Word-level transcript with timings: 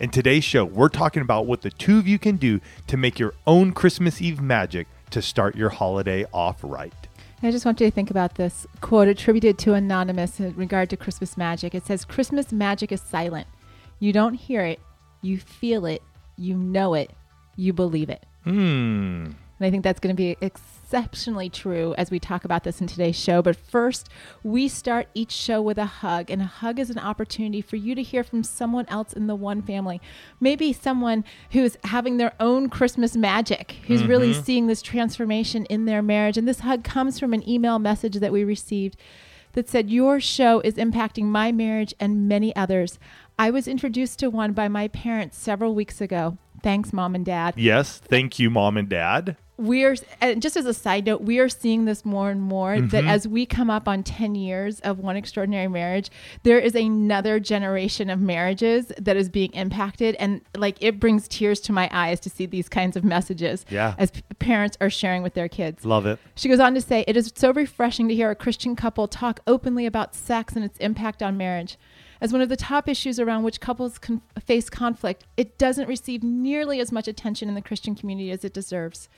In 0.00 0.08
today's 0.08 0.44
show, 0.44 0.64
we're 0.64 0.88
talking 0.88 1.20
about 1.20 1.44
what 1.44 1.60
the 1.60 1.68
two 1.68 1.98
of 1.98 2.08
you 2.08 2.18
can 2.18 2.38
do 2.38 2.62
to 2.86 2.96
make 2.96 3.18
your 3.18 3.34
own 3.46 3.72
Christmas 3.72 4.22
Eve 4.22 4.40
magic 4.40 4.86
to 5.10 5.20
start 5.20 5.54
your 5.54 5.68
holiday 5.68 6.24
off 6.32 6.56
right. 6.62 6.94
I 7.42 7.50
just 7.50 7.66
want 7.66 7.82
you 7.82 7.86
to 7.86 7.90
think 7.90 8.10
about 8.10 8.36
this 8.36 8.66
quote 8.80 9.08
attributed 9.08 9.58
to 9.58 9.74
Anonymous 9.74 10.40
in 10.40 10.56
regard 10.56 10.88
to 10.88 10.96
Christmas 10.96 11.36
magic. 11.36 11.74
It 11.74 11.84
says, 11.84 12.06
Christmas 12.06 12.50
magic 12.50 12.92
is 12.92 13.02
silent. 13.02 13.46
You 13.98 14.14
don't 14.14 14.32
hear 14.32 14.64
it, 14.64 14.80
you 15.20 15.36
feel 15.36 15.84
it, 15.84 16.02
you 16.38 16.56
know 16.56 16.94
it, 16.94 17.10
you 17.56 17.74
believe 17.74 18.08
it. 18.08 18.24
Hmm. 18.44 19.32
And 19.60 19.66
I 19.66 19.70
think 19.70 19.84
that's 19.84 20.00
going 20.00 20.16
to 20.16 20.20
be 20.20 20.38
exceptionally 20.40 21.50
true 21.50 21.94
as 21.98 22.10
we 22.10 22.18
talk 22.18 22.46
about 22.46 22.64
this 22.64 22.80
in 22.80 22.86
today's 22.86 23.14
show. 23.14 23.42
But 23.42 23.56
first, 23.56 24.08
we 24.42 24.68
start 24.68 25.08
each 25.12 25.32
show 25.32 25.60
with 25.60 25.76
a 25.76 25.84
hug. 25.84 26.30
And 26.30 26.40
a 26.40 26.46
hug 26.46 26.78
is 26.78 26.88
an 26.88 26.98
opportunity 26.98 27.60
for 27.60 27.76
you 27.76 27.94
to 27.94 28.02
hear 28.02 28.24
from 28.24 28.42
someone 28.42 28.86
else 28.88 29.12
in 29.12 29.26
the 29.26 29.34
one 29.34 29.60
family. 29.60 30.00
Maybe 30.40 30.72
someone 30.72 31.24
who's 31.52 31.76
having 31.84 32.16
their 32.16 32.32
own 32.40 32.70
Christmas 32.70 33.16
magic, 33.16 33.76
who's 33.86 34.02
really 34.04 34.32
mm-hmm. 34.32 34.42
seeing 34.42 34.66
this 34.66 34.80
transformation 34.80 35.66
in 35.66 35.84
their 35.84 36.00
marriage. 36.00 36.38
And 36.38 36.48
this 36.48 36.60
hug 36.60 36.82
comes 36.82 37.20
from 37.20 37.34
an 37.34 37.46
email 37.48 37.78
message 37.78 38.14
that 38.14 38.32
we 38.32 38.44
received 38.44 38.96
that 39.52 39.68
said, 39.68 39.90
Your 39.90 40.20
show 40.20 40.60
is 40.60 40.74
impacting 40.74 41.24
my 41.24 41.52
marriage 41.52 41.94
and 42.00 42.26
many 42.26 42.56
others. 42.56 42.98
I 43.38 43.50
was 43.50 43.68
introduced 43.68 44.18
to 44.20 44.30
one 44.30 44.52
by 44.52 44.68
my 44.68 44.88
parents 44.88 45.38
several 45.38 45.74
weeks 45.74 46.00
ago. 46.00 46.38
Thanks, 46.62 46.92
mom 46.92 47.14
and 47.14 47.24
dad 47.24 47.54
Yes, 47.56 47.98
thank 47.98 48.38
you, 48.38 48.50
mom 48.50 48.76
and 48.76 48.88
dad. 48.88 49.36
we're 49.58 49.94
and 50.22 50.40
just 50.40 50.56
as 50.56 50.64
a 50.64 50.72
side 50.72 51.04
note 51.04 51.20
we 51.20 51.38
are 51.38 51.48
seeing 51.48 51.84
this 51.84 52.02
more 52.02 52.30
and 52.30 52.40
more 52.40 52.80
that 52.80 53.00
mm-hmm. 53.02 53.08
as 53.08 53.28
we 53.28 53.44
come 53.44 53.68
up 53.68 53.86
on 53.86 54.02
10 54.02 54.34
years 54.34 54.80
of 54.80 54.98
one 54.98 55.16
extraordinary 55.16 55.68
marriage 55.68 56.08
there 56.44 56.58
is 56.58 56.74
another 56.74 57.38
generation 57.38 58.08
of 58.08 58.18
marriages 58.18 58.90
that 58.98 59.18
is 59.18 59.28
being 59.28 59.52
impacted 59.52 60.14
and 60.14 60.40
like 60.56 60.78
it 60.80 60.98
brings 60.98 61.28
tears 61.28 61.60
to 61.60 61.72
my 61.74 61.90
eyes 61.92 62.18
to 62.20 62.30
see 62.30 62.46
these 62.46 62.70
kinds 62.70 62.96
of 62.96 63.04
messages 63.04 63.66
Yeah. 63.68 63.94
as 63.98 64.10
p- 64.12 64.22
parents 64.38 64.78
are 64.80 64.88
sharing 64.88 65.22
with 65.22 65.34
their 65.34 65.48
kids 65.48 65.84
Love 65.84 66.06
it. 66.06 66.18
she 66.34 66.48
goes 66.48 66.60
on 66.60 66.72
to 66.74 66.80
say, 66.80 67.04
It 67.06 67.14
is 67.18 67.30
so 67.36 67.52
refreshing 67.52 68.08
to 68.08 68.14
hear 68.14 68.30
a 68.30 68.34
Christian 68.34 68.74
couple 68.74 69.08
talk 69.08 69.40
openly 69.46 69.84
about 69.84 70.14
sex 70.14 70.56
and 70.56 70.64
its 70.64 70.78
impact 70.78 71.22
on 71.22 71.36
marriage. 71.36 71.76
As 72.20 72.32
one 72.32 72.42
of 72.42 72.48
the 72.48 72.56
top 72.56 72.88
issues 72.88 73.18
around 73.18 73.44
which 73.44 73.60
couples 73.60 73.98
con- 73.98 74.20
face 74.44 74.68
conflict, 74.68 75.24
it 75.36 75.56
doesn't 75.56 75.88
receive 75.88 76.22
nearly 76.22 76.80
as 76.80 76.92
much 76.92 77.08
attention 77.08 77.48
in 77.48 77.54
the 77.54 77.62
Christian 77.62 77.94
community 77.94 78.30
as 78.30 78.44
it 78.44 78.52
deserves. 78.52 79.08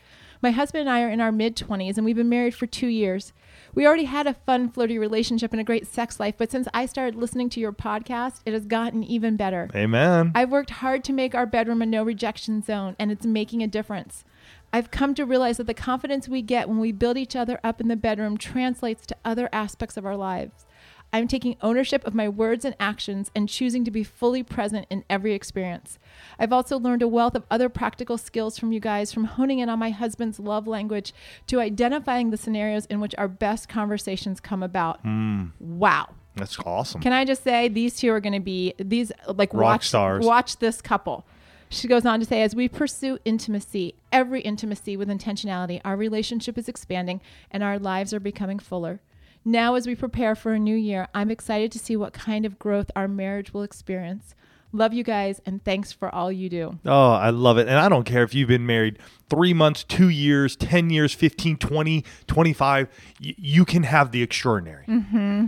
My 0.40 0.50
husband 0.50 0.82
and 0.82 0.90
I 0.90 1.02
are 1.02 1.08
in 1.08 1.20
our 1.20 1.32
mid 1.32 1.56
20s 1.56 1.96
and 1.96 2.04
we've 2.04 2.16
been 2.16 2.28
married 2.28 2.54
for 2.54 2.66
two 2.66 2.88
years. 2.88 3.32
We 3.74 3.86
already 3.86 4.04
had 4.04 4.26
a 4.26 4.34
fun, 4.34 4.70
flirty 4.70 4.98
relationship 4.98 5.52
and 5.52 5.60
a 5.60 5.64
great 5.64 5.86
sex 5.86 6.20
life, 6.20 6.34
but 6.36 6.50
since 6.50 6.68
I 6.74 6.86
started 6.86 7.14
listening 7.14 7.48
to 7.50 7.60
your 7.60 7.72
podcast, 7.72 8.40
it 8.44 8.52
has 8.52 8.66
gotten 8.66 9.04
even 9.04 9.36
better. 9.36 9.70
Amen. 9.74 10.32
I've 10.34 10.50
worked 10.50 10.70
hard 10.70 11.04
to 11.04 11.12
make 11.12 11.34
our 11.34 11.46
bedroom 11.46 11.80
a 11.80 11.86
no 11.86 12.02
rejection 12.02 12.62
zone, 12.62 12.96
and 12.98 13.10
it's 13.10 13.24
making 13.24 13.62
a 13.62 13.68
difference. 13.68 14.24
I've 14.72 14.90
come 14.90 15.14
to 15.14 15.24
realize 15.24 15.58
that 15.58 15.66
the 15.66 15.74
confidence 15.74 16.28
we 16.28 16.42
get 16.42 16.68
when 16.68 16.78
we 16.80 16.92
build 16.92 17.16
each 17.16 17.36
other 17.36 17.60
up 17.62 17.80
in 17.80 17.88
the 17.88 17.96
bedroom 17.96 18.36
translates 18.36 19.06
to 19.06 19.16
other 19.24 19.48
aspects 19.52 19.96
of 19.96 20.06
our 20.06 20.16
lives. 20.16 20.66
I'm 21.12 21.28
taking 21.28 21.56
ownership 21.60 22.06
of 22.06 22.14
my 22.14 22.28
words 22.28 22.64
and 22.64 22.74
actions 22.80 23.30
and 23.34 23.48
choosing 23.48 23.84
to 23.84 23.90
be 23.90 24.02
fully 24.02 24.42
present 24.42 24.86
in 24.88 25.04
every 25.10 25.34
experience. 25.34 25.98
I've 26.38 26.52
also 26.52 26.78
learned 26.78 27.02
a 27.02 27.08
wealth 27.08 27.34
of 27.34 27.44
other 27.50 27.68
practical 27.68 28.16
skills 28.16 28.58
from 28.58 28.72
you 28.72 28.80
guys, 28.80 29.12
from 29.12 29.24
honing 29.24 29.58
in 29.58 29.68
on 29.68 29.78
my 29.78 29.90
husband's 29.90 30.40
love 30.40 30.66
language 30.66 31.12
to 31.48 31.60
identifying 31.60 32.30
the 32.30 32.38
scenarios 32.38 32.86
in 32.86 33.00
which 33.00 33.14
our 33.18 33.28
best 33.28 33.68
conversations 33.68 34.40
come 34.40 34.62
about. 34.62 35.00
Hmm. 35.00 35.46
Wow. 35.60 36.08
That's 36.34 36.58
awesome. 36.64 37.02
Can 37.02 37.12
I 37.12 37.26
just 37.26 37.44
say 37.44 37.68
these 37.68 37.96
two 37.96 38.10
are 38.10 38.20
going 38.20 38.32
to 38.32 38.40
be 38.40 38.72
these 38.78 39.12
like 39.26 39.52
Rock 39.52 39.62
watch 39.62 39.88
stars. 39.88 40.24
watch 40.24 40.56
this 40.58 40.80
couple. 40.80 41.26
She 41.68 41.88
goes 41.88 42.04
on 42.04 42.20
to 42.20 42.26
say, 42.26 42.42
as 42.42 42.54
we 42.54 42.68
pursue 42.68 43.18
intimacy, 43.24 43.94
every 44.12 44.42
intimacy 44.42 44.96
with 44.96 45.08
intentionality, 45.08 45.80
our 45.84 45.96
relationship 45.96 46.58
is 46.58 46.68
expanding 46.68 47.20
and 47.50 47.62
our 47.62 47.78
lives 47.78 48.12
are 48.12 48.20
becoming 48.20 48.58
fuller. 48.58 49.00
Now, 49.44 49.74
as 49.74 49.86
we 49.86 49.94
prepare 49.94 50.34
for 50.34 50.52
a 50.52 50.58
new 50.58 50.76
year, 50.76 51.08
I'm 51.14 51.30
excited 51.30 51.72
to 51.72 51.78
see 51.78 51.96
what 51.96 52.12
kind 52.12 52.46
of 52.46 52.58
growth 52.58 52.90
our 52.94 53.08
marriage 53.08 53.52
will 53.52 53.62
experience. 53.62 54.34
Love 54.74 54.94
you 54.94 55.04
guys 55.04 55.40
and 55.44 55.62
thanks 55.64 55.92
for 55.92 56.12
all 56.14 56.32
you 56.32 56.48
do. 56.48 56.78
Oh, 56.86 57.12
I 57.12 57.28
love 57.30 57.58
it. 57.58 57.68
And 57.68 57.78
I 57.78 57.88
don't 57.90 58.04
care 58.04 58.22
if 58.22 58.34
you've 58.34 58.48
been 58.48 58.64
married 58.64 58.98
three 59.28 59.52
months, 59.52 59.84
two 59.84 60.08
years, 60.08 60.56
10 60.56 60.88
years, 60.88 61.12
15, 61.12 61.58
20, 61.58 62.04
25, 62.26 62.88
y- 63.22 63.34
you 63.36 63.64
can 63.66 63.82
have 63.82 64.12
the 64.12 64.22
extraordinary. 64.22 64.86
Mm-hmm. 64.86 65.46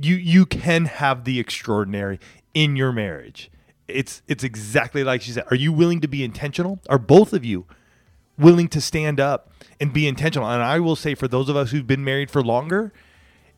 You, 0.00 0.16
you 0.16 0.44
can 0.44 0.86
have 0.86 1.22
the 1.24 1.38
extraordinary 1.38 2.18
in 2.52 2.74
your 2.74 2.90
marriage. 2.90 3.48
It's, 3.86 4.22
it's 4.26 4.42
exactly 4.42 5.04
like 5.04 5.22
she 5.22 5.30
said. 5.30 5.44
Are 5.50 5.56
you 5.56 5.72
willing 5.72 6.00
to 6.00 6.08
be 6.08 6.24
intentional? 6.24 6.80
Are 6.88 6.98
both 6.98 7.32
of 7.32 7.44
you 7.44 7.66
willing 8.36 8.66
to 8.68 8.80
stand 8.80 9.20
up 9.20 9.52
and 9.78 9.92
be 9.92 10.08
intentional? 10.08 10.48
And 10.48 10.62
I 10.62 10.80
will 10.80 10.96
say 10.96 11.14
for 11.14 11.28
those 11.28 11.48
of 11.48 11.54
us 11.54 11.70
who've 11.70 11.86
been 11.86 12.02
married 12.02 12.28
for 12.28 12.42
longer, 12.42 12.92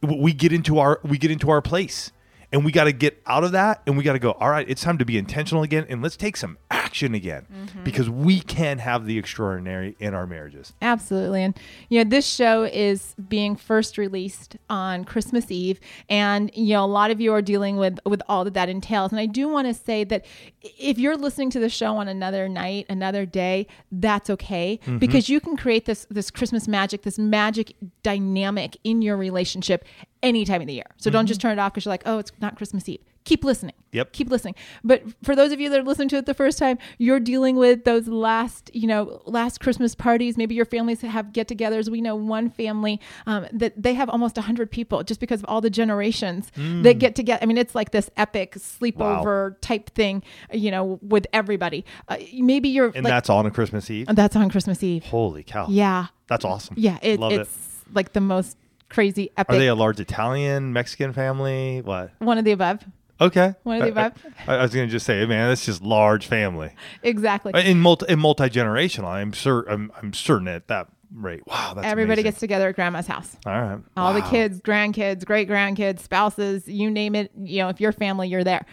we 0.03 0.33
get 0.33 0.53
into 0.53 0.79
our 0.79 1.01
we 1.03 1.19
get 1.19 1.31
into 1.31 1.51
our 1.51 1.62
place 1.62 2.12
and 2.53 2.65
we 2.65 2.73
got 2.73 2.84
to 2.84 2.93
get 2.93 3.21
out 3.27 3.45
of 3.45 3.53
that 3.53 3.83
and 3.87 3.97
we 3.97 4.05
got 4.05 4.15
to 4.15 4.19
go 4.19 4.33
all 4.33 4.51
right 4.51 4.69
it's 4.69 4.83
time 4.83 4.99
to 4.99 5.05
be 5.05 5.19
intentional 5.19 5.62
again 5.62 5.84
and 5.89 6.03
let's 6.03 6.17
take 6.17 6.37
some 6.37 6.57
action 6.71 7.15
again 7.15 7.47
mm-hmm. 7.53 7.84
because 7.84 8.09
we 8.09 8.41
can 8.41 8.79
have 8.79 9.07
the 9.07 9.19
extraordinary 9.19 9.97
in 10.01 10.15
our 10.15 10.27
marriages 10.27 10.73
Absolutely. 10.83 11.43
And, 11.43 11.59
you 11.89 12.03
know, 12.03 12.09
this 12.09 12.27
show 12.27 12.65
is 12.65 13.15
being 13.29 13.57
first 13.57 13.99
released 13.99 14.57
on 14.71 15.05
Christmas 15.05 15.51
Eve. 15.51 15.81
And, 16.09 16.51
you 16.55 16.75
know, 16.75 16.84
a 16.84 16.87
lot 16.87 17.11
of 17.11 17.21
you 17.21 17.33
are 17.33 17.43
dealing 17.43 17.77
with, 17.77 17.99
with 18.07 18.23
all 18.29 18.45
that 18.45 18.55
that 18.55 18.69
entails. 18.69 19.11
And 19.11 19.21
I 19.21 19.27
do 19.27 19.49
want 19.49 19.67
to 19.67 19.75
say 19.75 20.05
that 20.05 20.25
if 20.63 20.99
you're 20.99 21.17
listening 21.17 21.51
to 21.51 21.61
the 21.61 21.69
show 21.69 21.97
on 21.97 22.09
another 22.09 22.49
night, 22.49 22.87
another 22.89 23.27
day, 23.27 23.67
that's 23.91 24.31
okay 24.31 24.78
mm-hmm. 24.83 24.99
because 24.99 25.28
you 25.28 25.41
can 25.41 25.57
create 25.57 25.87
this, 25.87 26.07
this 26.11 26.31
Christmas 26.31 26.69
magic, 26.69 27.03
this 27.03 27.19
magic 27.19 27.75
dynamic 28.03 28.77
in 28.84 29.03
your 29.03 29.17
relationship 29.17 29.84
any 30.27 30.45
time 30.45 30.61
of 30.61 30.67
the 30.67 30.75
year. 30.75 30.91
So 30.97 31.11
don't 31.11 31.27
just 31.27 31.41
turn 31.41 31.59
it 31.59 31.61
off 31.61 31.73
because 31.73 31.85
you're 31.85 31.93
like, 31.93 32.03
oh, 32.07 32.19
it's 32.19 32.33
not 32.41 32.57
Christmas 32.57 32.89
Eve. 32.89 33.01
Keep 33.25 33.43
listening. 33.43 33.75
Yep. 33.91 34.13
Keep 34.13 34.31
listening. 34.31 34.55
But 34.85 35.03
for 35.25 35.35
those 35.35 35.51
of 35.51 35.59
you 35.59 35.69
that 35.71 35.81
are 35.81 35.83
listening 35.83 36.09
to 36.11 36.17
it 36.17 36.27
the 36.27 36.35
first 36.35 36.59
time, 36.59 36.79
you're 36.99 37.19
dealing 37.19 37.57
with 37.57 37.83
those 37.83 38.07
last, 38.07 38.71
you 38.73 38.87
know, 38.87 39.21
last 39.25 39.59
Christmas 39.59 39.97
parties. 39.97 40.37
Maybe 40.37 40.55
your 40.55 40.65
families 40.65 41.01
have 41.01 41.33
get-togethers. 41.33 41.89
We 41.89 42.01
know 42.01 42.15
one 42.15 42.51
family 42.51 43.01
um, 43.27 43.49
that 43.53 43.83
they 43.83 43.95
have 43.95 44.09
almost 44.09 44.37
hundred 44.39 44.71
people 44.71 45.03
just 45.03 45.19
because 45.19 45.41
of 45.41 45.47
all 45.49 45.61
the 45.61 45.71
generations 45.71 46.53
that 46.55 46.99
get 47.01 47.17
together. 47.17 47.41
I 47.43 47.47
mean, 47.47 47.59
it's 47.59 47.75
like 47.75 47.91
this 47.91 48.11
epic 48.17 48.55
sleepover 48.55 49.57
type 49.61 49.91
thing, 49.91 50.23
you 50.53 50.71
know, 50.71 51.01
with 51.03 51.27
everybody. 51.33 51.85
Uh, 52.09 52.19
maybe 52.35 52.69
you're 52.69 52.93
and 52.95 53.03
like, 53.03 53.13
that's 53.13 53.31
on 53.31 53.47
a 53.47 53.51
christmas 53.51 53.91
eve 53.91 54.07
that's 54.15 54.37
on 54.37 54.51
Christmas 54.51 54.83
Eve. 54.83 55.05
holy 55.05 55.43
cow 55.43 55.67
Yeah, 55.69 56.07
that's 56.27 56.45
awesome 56.45 56.77
yeah. 56.79 56.99
It, 57.03 57.19
love 57.19 57.33
it's 57.33 57.51
it 57.51 57.95
like 57.95 58.13
the 58.13 58.21
most 58.21 58.57
crazy 58.89 59.31
epic. 59.37 59.55
are 59.55 59.59
they 59.59 59.69
a 59.69 59.75
large 59.75 59.99
italian 60.01 60.73
mexican 60.73 61.13
family 61.13 61.81
what 61.83 62.11
one 62.19 62.39
of 62.39 62.45
the 62.45 62.53
above. 62.53 62.85
okay 63.21 63.55
One 63.65 63.77
of 63.79 63.83
the 63.85 63.91
above. 63.91 64.13
I, 64.47 64.57
I 64.57 64.63
was 64.63 64.73
gonna 64.75 64.87
just 64.87 65.07
say 65.07 65.25
man 65.27 65.49
that's 65.49 65.65
just 65.67 65.83
large 65.83 66.27
family 66.27 66.71
Exactly. 67.03 67.53
Uh, 67.55 67.60
in 67.60 67.81
multi 67.81 68.07
in 68.09 68.19
multi-generational 68.19 69.07
i'm 69.09 69.33
sure 69.33 69.65
I'm, 69.69 69.91
I'm 70.01 70.13
certain 70.13 70.49
at 70.49 70.69
that 70.69 70.89
rate 71.15 71.43
wow 71.47 71.72
that's 71.75 71.87
Everybody 71.87 72.21
amazing. 72.21 72.25
gets 72.31 72.41
together 72.41 72.69
at 72.69 72.75
grandma's 72.75 73.07
house. 73.07 73.37
all 73.47 73.53
right 73.60 73.78
all 73.97 74.13
the 74.13 74.22
kids, 74.22 74.60
grandkids, 74.60 75.25
great 75.25 75.49
grandkids, 75.49 76.01
spouses, 76.01 76.66
you 76.69 76.91
name 76.91 77.15
it. 77.15 77.31
You 77.41 77.63
know, 77.63 77.69
if 77.69 77.81
you're 77.81 77.93
family, 77.93 78.28
you're 78.28 78.43
there. 78.45 78.66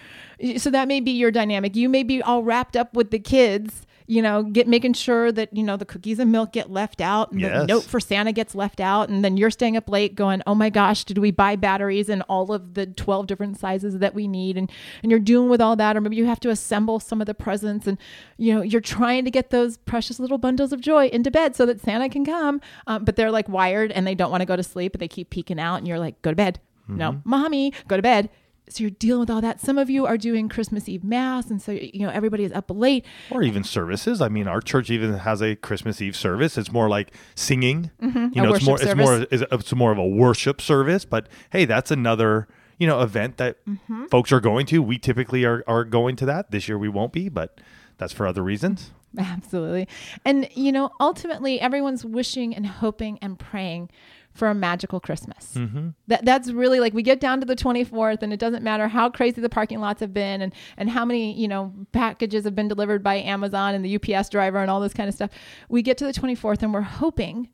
So 0.57 0.71
that 0.71 0.87
may 0.87 0.99
be 0.99 1.11
your 1.11 1.29
dynamic. 1.31 1.75
You 1.75 1.89
may 1.89 2.01
be 2.03 2.21
all 2.23 2.43
wrapped 2.43 2.75
up 2.75 2.95
with 2.95 3.11
the 3.11 3.19
kids. 3.19 3.85
You 4.07 4.21
know, 4.21 4.43
get 4.43 4.67
making 4.67 4.93
sure 4.93 5.31
that 5.31 5.55
you 5.55 5.63
know 5.63 5.77
the 5.77 5.85
cookies 5.85 6.19
and 6.19 6.31
milk 6.31 6.51
get 6.51 6.71
left 6.71 7.01
out, 7.01 7.31
and 7.31 7.41
the 7.61 7.65
note 7.67 7.83
for 7.83 7.99
Santa 7.99 8.31
gets 8.31 8.53
left 8.55 8.79
out, 8.79 9.09
and 9.09 9.23
then 9.23 9.37
you're 9.37 9.49
staying 9.49 9.77
up 9.77 9.89
late 9.89 10.15
going, 10.15 10.41
"Oh 10.45 10.55
my 10.55 10.69
gosh, 10.69 11.03
did 11.03 11.17
we 11.17 11.31
buy 11.31 11.55
batteries 11.55 12.09
in 12.09 12.21
all 12.23 12.51
of 12.51 12.73
the 12.73 12.85
twelve 12.85 13.27
different 13.27 13.57
sizes 13.59 13.99
that 13.99 14.13
we 14.13 14.27
need?" 14.27 14.57
And 14.57 14.71
and 15.01 15.11
you're 15.11 15.19
dealing 15.19 15.49
with 15.49 15.61
all 15.61 15.75
that, 15.75 15.95
or 15.95 16.01
maybe 16.01 16.15
you 16.15 16.25
have 16.25 16.39
to 16.41 16.49
assemble 16.49 16.99
some 16.99 17.21
of 17.21 17.27
the 17.27 17.33
presents, 17.33 17.87
and 17.87 17.97
you 18.37 18.53
know 18.53 18.61
you're 18.61 18.81
trying 18.81 19.25
to 19.25 19.31
get 19.31 19.49
those 19.49 19.77
precious 19.77 20.19
little 20.19 20.37
bundles 20.37 20.73
of 20.73 20.81
joy 20.81 21.07
into 21.07 21.31
bed 21.31 21.55
so 21.55 21.65
that 21.65 21.81
Santa 21.81 22.09
can 22.09 22.25
come, 22.25 22.61
um, 22.87 23.05
but 23.05 23.15
they're 23.15 23.31
like 23.31 23.47
wired 23.47 23.91
and 23.91 24.05
they 24.05 24.15
don't 24.15 24.31
want 24.31 24.41
to 24.41 24.45
go 24.45 24.55
to 24.55 24.63
sleep, 24.63 24.91
but 24.91 24.99
they 24.99 25.07
keep 25.07 25.29
peeking 25.29 25.59
out, 25.59 25.77
and 25.77 25.87
you're 25.87 25.99
like, 25.99 26.21
"Go 26.21 26.31
to 26.31 26.35
bed." 26.35 26.59
No, 26.85 27.21
mommy, 27.23 27.71
go 27.87 27.95
to 27.95 28.01
bed. 28.03 28.29
So 28.69 28.81
you're 28.81 28.91
dealing 28.91 29.19
with 29.21 29.29
all 29.29 29.41
that. 29.41 29.59
Some 29.59 29.77
of 29.77 29.89
you 29.89 30.05
are 30.05 30.17
doing 30.17 30.47
Christmas 30.49 30.87
Eve 30.87 31.03
mass, 31.03 31.49
and 31.49 31.61
so 31.61 31.71
you 31.73 31.99
know 31.99 32.09
everybody 32.09 32.43
is 32.43 32.51
up 32.51 32.65
late. 32.69 33.05
or 33.29 33.43
even 33.43 33.63
services. 33.63 34.21
I 34.21 34.29
mean, 34.29 34.47
our 34.47 34.61
church 34.61 34.89
even 34.89 35.13
has 35.13 35.41
a 35.41 35.55
Christmas 35.55 36.01
Eve 36.01 36.15
service. 36.15 36.57
It's 36.57 36.71
more 36.71 36.89
like 36.89 37.13
singing. 37.35 37.91
You 38.01 38.07
Mm-hmm. 38.09 38.39
A 38.39 38.43
know, 38.43 38.53
it's 38.53 38.65
more 38.65 38.81
it's 38.81 38.95
more 38.95 39.27
it's, 39.31 39.43
it's 39.51 39.73
more 39.73 39.91
of 39.91 39.97
a 39.97 40.07
worship 40.07 40.61
service. 40.61 41.05
But 41.05 41.27
hey, 41.51 41.65
that's 41.65 41.91
another 41.91 42.47
you 42.77 42.87
know 42.87 43.01
event 43.01 43.37
that 43.37 43.57
Mm-hmm. 43.65 44.05
folks 44.07 44.31
are 44.31 44.39
going 44.39 44.65
to. 44.67 44.81
We 44.81 44.97
typically 44.97 45.43
are 45.45 45.63
are 45.67 45.83
going 45.83 46.15
to 46.17 46.25
that. 46.27 46.51
This 46.51 46.67
year 46.67 46.77
we 46.77 46.89
won't 46.89 47.11
be, 47.13 47.29
but 47.29 47.59
that's 47.97 48.13
for 48.13 48.25
other 48.25 48.43
reasons. 48.43 48.91
Absolutely. 49.17 49.87
And, 50.25 50.49
you 50.55 50.71
know, 50.71 50.89
ultimately, 50.99 51.59
everyone's 51.61 52.03
wishing 52.03 52.55
and 52.55 52.65
hoping 52.65 53.19
and 53.21 53.37
praying 53.37 53.91
for 54.33 54.49
a 54.49 54.55
magical 54.55 54.99
Christmas. 54.99 55.53
Mm-hmm. 55.55 55.89
That, 56.07 56.25
that's 56.25 56.51
really 56.51 56.79
like 56.79 56.93
we 56.93 57.03
get 57.03 57.19
down 57.19 57.39
to 57.39 57.45
the 57.45 57.55
24th, 57.55 58.21
and 58.21 58.33
it 58.33 58.39
doesn't 58.39 58.63
matter 58.63 58.87
how 58.87 59.09
crazy 59.09 59.41
the 59.41 59.49
parking 59.49 59.79
lots 59.79 59.99
have 60.01 60.13
been 60.13 60.41
and, 60.41 60.53
and 60.77 60.89
how 60.89 61.05
many, 61.05 61.33
you 61.39 61.47
know, 61.47 61.73
packages 61.91 62.43
have 62.45 62.55
been 62.55 62.67
delivered 62.67 63.03
by 63.03 63.15
Amazon 63.15 63.75
and 63.75 63.85
the 63.85 63.95
UPS 63.95 64.29
driver 64.29 64.59
and 64.59 64.71
all 64.71 64.79
this 64.79 64.93
kind 64.93 65.07
of 65.07 65.15
stuff. 65.15 65.29
We 65.69 65.81
get 65.81 65.97
to 65.99 66.05
the 66.05 66.13
24th, 66.13 66.63
and 66.63 66.73
we're 66.73 66.81
hoping, 66.81 67.49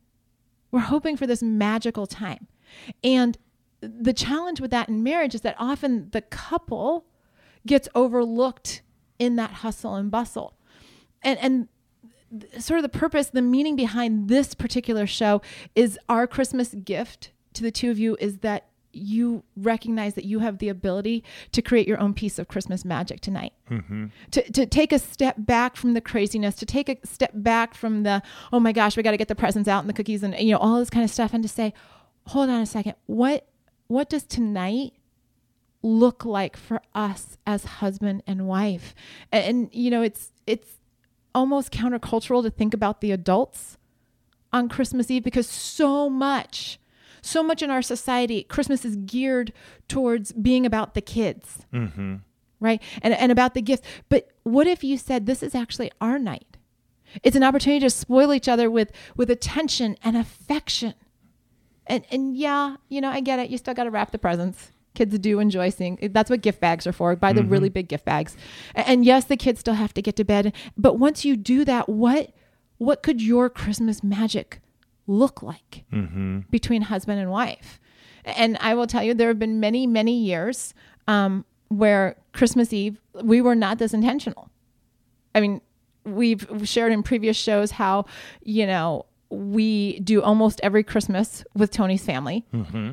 we're 0.72 0.80
hoping 0.80 1.18
for 1.18 1.28
this 1.28 1.44
magical 1.44 2.08
time. 2.08 2.48
And 3.04 3.38
the 3.81 4.14
challenge 4.14 4.62
with 4.62 4.72
that 4.72 4.90
in 4.90 5.04
marriage 5.04 5.36
is 5.36 5.42
that 5.42 5.56
often 5.58 6.10
the 6.12 6.22
couple 6.22 7.06
gets 7.66 7.90
overlooked 7.94 8.81
in 9.20 9.36
that 9.36 9.52
hustle 9.52 9.96
and 9.96 10.10
bustle 10.10 10.56
and 11.22 11.40
and 11.40 11.68
sort 12.60 12.78
of 12.78 12.84
the 12.84 12.90
purpose 12.90 13.28
the 13.30 13.42
meaning 13.42 13.76
behind 13.76 14.30
this 14.30 14.54
particular 14.54 15.08
show 15.08 15.42
is 15.76 15.98
our 16.08 16.28
christmas 16.28 16.74
gift 16.74 17.31
to 17.54 17.64
the 17.64 17.72
two 17.72 17.90
of 17.90 18.00
you 18.00 18.18
is 18.20 18.40
that 18.40 18.66
you 18.92 19.44
recognize 19.56 20.16
that 20.16 20.26
you 20.26 20.40
have 20.40 20.58
the 20.58 20.68
ability 20.68 21.24
to 21.52 21.62
create 21.62 21.88
your 21.88 22.00
own 22.00 22.14
piece 22.14 22.40
of 22.40 22.48
christmas 22.48 22.84
magic 22.84 23.22
tonight. 23.22 23.54
Mm-hmm. 23.70 24.08
To, 24.31 24.52
to 24.52 24.66
take 24.66 24.92
a 24.92 25.00
step 25.00 25.36
back 25.38 25.76
from 25.76 25.94
the 25.94 26.02
craziness 26.02 26.56
to 26.56 26.66
take 26.66 26.90
a 26.90 26.98
step 27.06 27.31
back 27.34 27.76
from 27.76 28.04
the 28.04 28.24
oh 28.52 28.60
my 28.60 28.72
gosh 28.72 28.98
we 28.98 29.04
got 29.04 29.12
to 29.12 29.18
get 29.18 29.28
the 29.28 29.36
presents 29.36 29.70
out 29.70 29.81
and 29.81 29.90
the 29.90 29.94
cookies 29.94 30.24
and 30.24 30.38
you 30.40 30.52
know 30.52 30.58
all 30.58 30.80
this 30.80 30.90
kind 30.90 31.04
of 31.04 31.12
stuff 31.12 31.34
and 31.34 31.44
to 31.44 31.50
say 31.50 31.74
hold 32.28 32.50
on 32.50 32.62
a 32.62 32.66
second 32.66 32.96
what 33.06 33.48
what 33.88 34.10
does 34.10 34.24
tonight 34.24 34.94
look 35.81 36.26
like 36.26 36.58
for 36.58 36.81
us 36.94 37.38
as 37.46 37.64
husband 37.66 38.24
and 38.28 38.48
wife? 38.48 38.94
And, 39.31 39.46
and, 39.46 39.70
you 39.74 39.90
know 39.90 40.02
it's 40.02 40.31
it's 40.46 40.79
almost 41.34 41.72
countercultural 41.72 42.44
to 42.44 42.50
think 42.50 42.74
about 42.74 43.02
the 43.02 43.12
adults 43.12 43.78
on 44.52 44.68
christmas 44.68 45.12
eve 45.12 45.24
because 45.24 45.48
so 45.48 46.10
much 46.10 46.80
so 47.22 47.44
much 47.44 47.62
in 47.62 47.70
our 47.70 47.81
society 47.81 48.44
christmas 48.44 48.84
is 48.86 48.96
geared 48.96 49.54
towards 49.88 50.31
being 50.31 50.66
about 50.66 50.94
the 50.94 51.02
kids 51.02 51.66
mm-hmm. 51.74 52.16
right? 52.60 52.81
And, 53.02 53.14
and 53.14 53.31
about 53.31 53.54
the 53.54 53.62
gifts. 53.62 53.88
But 54.10 54.31
what 54.44 54.68
if 54.68 54.84
you 54.84 54.98
said 54.98 55.26
this 55.26 55.44
is 55.44 55.56
actually 55.56 55.92
our 56.02 56.20
night. 56.20 56.58
It's 57.24 57.36
an 57.36 57.44
opportunity 57.44 57.80
to 57.81 57.90
spoil 57.90 58.34
each 58.34 58.48
other 58.48 58.70
with 58.70 58.92
with 59.16 59.30
attention 59.31 59.98
and 60.04 60.16
affection. 60.16 60.94
And 61.88 62.04
and 62.12 62.38
yeah, 62.38 62.76
you 62.88 63.02
know, 63.02 63.10
I 63.10 63.20
get 63.20 63.40
it. 63.40 63.50
You 63.50 63.58
still 63.58 63.74
got 63.74 63.86
to 63.86 63.92
wrap 63.92 64.12
the 64.12 64.20
presents. 64.20 64.72
Kids 64.95 65.18
do 65.19 65.39
enjoy 65.39 65.69
seeing. 65.69 65.97
That's 66.12 66.30
what 66.30 66.41
gift 66.41 66.59
bags 66.59 66.86
are 66.88 66.91
for. 66.91 67.15
Buy 67.15 67.31
the 67.31 67.44
really 67.44 67.69
big 67.69 67.88
gift 67.88 68.06
bags. 68.06 68.36
And 68.75 69.06
yes, 69.06 69.25
the 69.25 69.38
kids 69.38 69.59
still 69.59 69.75
have 69.75 69.94
to 69.94 70.01
get 70.01 70.15
to 70.18 70.24
bed. 70.24 70.53
But 70.77 71.00
once 71.00 71.24
you 71.24 71.38
do 71.38 71.63
that, 71.65 71.88
what 71.88 72.33
what 72.77 73.03
could 73.03 73.21
your 73.21 73.50
Christmas 73.50 74.03
magic 74.03 74.62
look 75.07 75.44
like 75.44 75.86
between 76.50 76.83
husband 76.83 77.19
and 77.19 77.30
wife? 77.30 77.80
And 78.25 78.57
I 78.59 78.74
will 78.74 78.88
tell 78.88 79.03
you, 79.03 79.13
there 79.13 79.27
have 79.30 79.39
been 79.39 79.59
many, 79.59 79.88
many 79.88 80.18
years 80.18 80.74
um, 81.07 81.45
where 81.69 82.15
Christmas 82.33 82.74
Eve 82.74 83.00
we 83.24 83.42
were 83.42 83.56
not 83.56 83.77
this 83.77 83.94
intentional. 83.94 84.50
I 85.35 85.42
mean, 85.42 85.62
we've 86.03 86.47
shared 86.63 86.92
in 86.92 87.03
previous 87.03 87.38
shows 87.38 87.71
how, 87.71 88.06
you 88.42 88.65
know, 88.65 89.06
we 89.31 90.00
do 90.00 90.22
almost 90.22 90.60
every 90.64 90.84
Christmas 90.84 91.44
with 91.54 91.72
Tony's 91.72 92.04
family. 92.04 92.46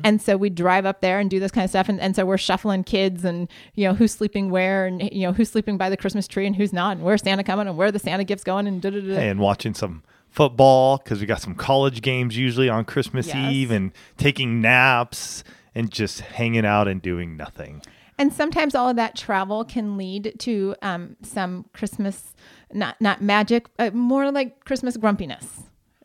And 0.03 0.21
so 0.21 0.37
we 0.37 0.49
drive 0.49 0.85
up 0.85 1.01
there 1.01 1.19
and 1.19 1.29
do 1.29 1.39
this 1.39 1.51
kind 1.51 1.63
of 1.65 1.69
stuff. 1.71 1.89
And, 1.89 1.99
and 1.99 2.15
so 2.15 2.25
we're 2.25 2.37
shuffling 2.37 2.83
kids 2.83 3.25
and, 3.25 3.47
you 3.73 3.87
know, 3.87 3.95
who's 3.95 4.11
sleeping 4.11 4.51
where 4.51 4.85
and, 4.85 5.01
you 5.11 5.25
know, 5.25 5.33
who's 5.33 5.49
sleeping 5.49 5.77
by 5.77 5.89
the 5.89 5.97
Christmas 5.97 6.27
tree 6.27 6.45
and 6.45 6.55
who's 6.55 6.71
not 6.71 6.97
and 6.97 7.05
where's 7.05 7.23
Santa 7.23 7.43
coming 7.43 7.67
and 7.67 7.75
where 7.75 7.91
the 7.91 7.99
Santa 7.99 8.23
gifts 8.23 8.43
going 8.43 8.67
and 8.67 8.81
da 8.81 8.91
da 8.91 9.01
da. 9.01 9.15
and 9.17 9.39
watching 9.39 9.73
some 9.73 10.03
football 10.29 10.97
because 10.97 11.19
we 11.19 11.25
got 11.25 11.41
some 11.41 11.55
college 11.55 12.01
games 12.01 12.37
usually 12.37 12.69
on 12.69 12.85
Christmas 12.85 13.27
Yes. 13.27 13.51
Eve 13.51 13.71
and 13.71 13.91
taking 14.17 14.61
naps 14.61 15.43
and 15.73 15.91
just 15.91 16.21
hanging 16.21 16.65
out 16.65 16.87
and 16.87 17.01
doing 17.01 17.35
nothing. 17.35 17.81
And 18.19 18.31
sometimes 18.33 18.75
all 18.75 18.89
of 18.89 18.95
that 18.95 19.15
travel 19.15 19.63
can 19.63 19.97
lead 19.97 20.35
to 20.39 20.75
um, 20.81 21.15
some 21.21 21.65
Christmas, 21.73 22.33
not 22.71 22.99
not 23.01 23.21
magic, 23.21 23.67
uh, 23.79 23.91
more 23.91 24.31
like 24.31 24.65
Christmas 24.65 24.97
grumpiness. 24.97 25.63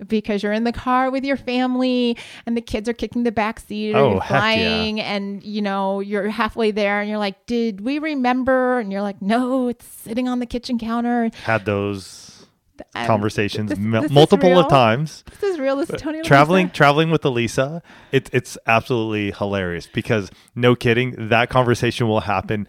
Because 0.09 0.43
you're 0.43 0.53
in 0.53 0.65
the 0.65 0.73
car 0.73 1.11
with 1.11 1.25
your 1.25 1.37
family 1.37 2.17
and 2.47 2.57
the 2.57 2.61
kids 2.61 2.89
are 2.89 2.93
kicking 2.93 3.23
the 3.25 3.33
back 3.33 3.61
seat 3.61 3.95
Oh, 3.95 4.13
you're 4.13 4.21
heck 4.21 4.31
yeah. 4.31 4.39
flying 4.41 5.01
and 5.01 5.43
you 5.45 5.63
know 5.63 6.01
you're 6.01 6.29
halfway 6.29 6.71
there 6.71 7.01
and 7.01 7.09
you're 7.09 7.19
like, 7.19 7.47
did 7.47 7.81
we 7.81 7.99
remember? 7.99 8.79
And 8.79 8.91
you're 8.93 9.03
like, 9.03 9.21
no, 9.23 9.69
it's 9.69 9.87
sitting 9.87 10.29
on 10.29 10.39
the 10.41 10.47
kitchen 10.47 10.79
counter. 10.79 11.31
Had 11.45 11.65
those 11.65 12.47
Um, 12.95 13.07
conversations 13.07 13.71
this- 13.71 13.79
this 13.79 14.11
multiple 14.11 14.59
of 14.59 14.69
times. 14.69 15.23
This 15.31 15.43
is 15.53 15.59
real. 15.61 15.77
This 15.77 15.91
is 15.91 16.01
Tony. 16.01 16.19
and 16.19 16.27
traveling 16.27 16.67
Lisa. 16.67 16.75
traveling 16.75 17.11
with 17.11 17.23
Alisa, 17.23 17.81
it's 18.11 18.29
it's 18.33 18.59
absolutely 18.67 19.31
hilarious 19.31 19.87
because 19.87 20.31
no 20.57 20.75
kidding, 20.75 21.15
that 21.29 21.49
conversation 21.49 22.09
will 22.09 22.21
happen 22.23 22.67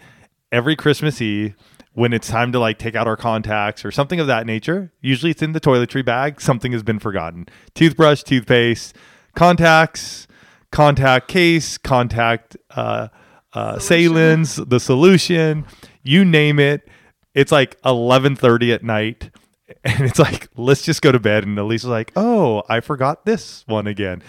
every 0.52 0.76
Christmas 0.76 1.20
Eve 1.22 1.56
when 1.94 2.12
it's 2.12 2.28
time 2.28 2.52
to 2.52 2.60
like 2.60 2.80
take 2.80 2.96
out 2.96 3.08
our 3.08 3.16
contacts 3.16 3.86
or 3.86 3.92
something 3.92 4.20
of 4.20 4.28
that 4.28 4.46
nature. 4.46 4.92
Usually 5.02 5.32
it's 5.32 5.42
in 5.42 5.54
the 5.54 5.62
toiletry 5.62 6.04
bag. 6.04 6.42
Something 6.42 6.72
has 6.72 6.84
been 6.84 7.00
forgotten. 7.00 7.48
Toothbrush, 7.76 8.24
toothpaste, 8.24 8.96
contacts, 9.36 10.28
contact 10.72 11.28
case, 11.28 11.78
contact 11.78 12.58
uh, 12.72 13.10
uh, 13.54 13.80
salins, 13.80 14.56
the 14.56 14.80
solution, 14.80 15.66
you 16.02 16.26
name 16.26 16.60
it. 16.60 16.88
It's 17.34 17.52
like 17.52 17.78
eleven 17.86 18.36
thirty 18.36 18.74
at 18.74 18.84
night, 18.84 19.32
and 19.84 20.02
it's 20.02 20.20
like 20.20 20.50
let's 20.58 20.82
just 20.84 21.02
go 21.02 21.12
to 21.12 21.20
bed. 21.20 21.44
And 21.44 21.58
Alisa's 21.58 21.90
like, 21.90 22.12
"Oh, 22.16 22.64
I 22.68 22.80
forgot 22.80 23.26
this 23.26 23.64
one 23.68 23.88
again." 23.88 24.22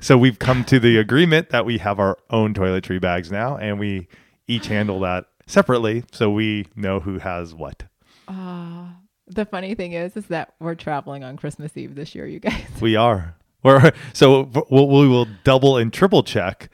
So 0.00 0.18
we've 0.18 0.38
come 0.38 0.64
to 0.64 0.80
the 0.80 0.98
agreement 0.98 1.50
that 1.50 1.64
we 1.64 1.78
have 1.78 1.98
our 1.98 2.18
own 2.28 2.52
toiletry 2.52 3.00
bags 3.00 3.30
now, 3.30 3.56
and 3.56 3.78
we 3.78 4.08
each 4.46 4.66
handle 4.66 5.00
that 5.00 5.26
separately, 5.46 6.04
so 6.12 6.30
we 6.30 6.66
know 6.74 7.00
who 7.00 7.18
has 7.18 7.54
what. 7.54 7.84
Uh, 8.28 8.86
the 9.26 9.44
funny 9.44 9.74
thing 9.74 9.92
is, 9.92 10.16
is 10.16 10.26
that 10.26 10.54
we're 10.60 10.74
traveling 10.74 11.24
on 11.24 11.36
Christmas 11.36 11.76
Eve 11.76 11.94
this 11.94 12.14
year, 12.14 12.26
you 12.26 12.40
guys. 12.40 12.64
We 12.80 12.96
are. 12.96 13.36
We're, 13.62 13.92
so 14.12 14.50
we'll, 14.70 14.88
we 14.88 15.08
will 15.08 15.26
double 15.42 15.76
and 15.76 15.92
triple 15.92 16.22
check 16.22 16.68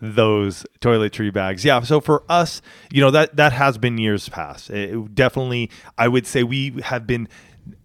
those 0.00 0.66
toiletry 0.80 1.32
bags. 1.32 1.64
Yeah. 1.64 1.80
So 1.80 2.00
for 2.00 2.22
us, 2.28 2.62
you 2.92 3.00
know 3.00 3.10
that 3.10 3.36
that 3.36 3.52
has 3.52 3.78
been 3.78 3.98
years 3.98 4.28
past. 4.28 4.70
It, 4.70 5.14
definitely, 5.14 5.70
I 5.96 6.08
would 6.08 6.26
say 6.26 6.42
we 6.42 6.80
have 6.82 7.06
been 7.06 7.28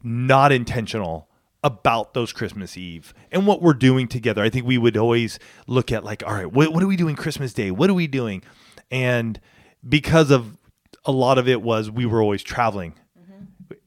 not 0.04 0.51
intentional 0.51 1.30
about 1.63 2.13
those 2.13 2.34
Christmas 2.34 2.77
Eve 2.77 3.13
and 3.32 3.48
what 3.48 3.62
we're 3.62 3.74
doing 3.74 4.08
together. 4.08 4.44
I 4.44 4.50
think 4.50 4.65
we 4.65 4.77
would 4.77 4.98
always 4.98 5.39
look 5.68 5.92
at 5.92 6.04
like, 6.04 6.24
all 6.25 6.34
right, 6.34 6.51
what, 6.51 6.74
what 6.74 6.84
are 6.84 6.88
we 6.88 6.96
doing 6.96 7.15
Christmas 7.15 7.54
Day? 7.54 7.72
What 7.72 7.89
are 7.89 7.94
we 7.94 8.08
doing? 8.08 8.44
And 8.89 9.39
because 9.88 10.32
of 10.32 10.58
a 11.06 11.12
lot 11.12 11.38
of 11.38 11.48
it 11.48 11.62
was 11.62 11.90
we 11.90 12.06
were 12.06 12.22
always 12.22 12.44
traveling 12.44 12.96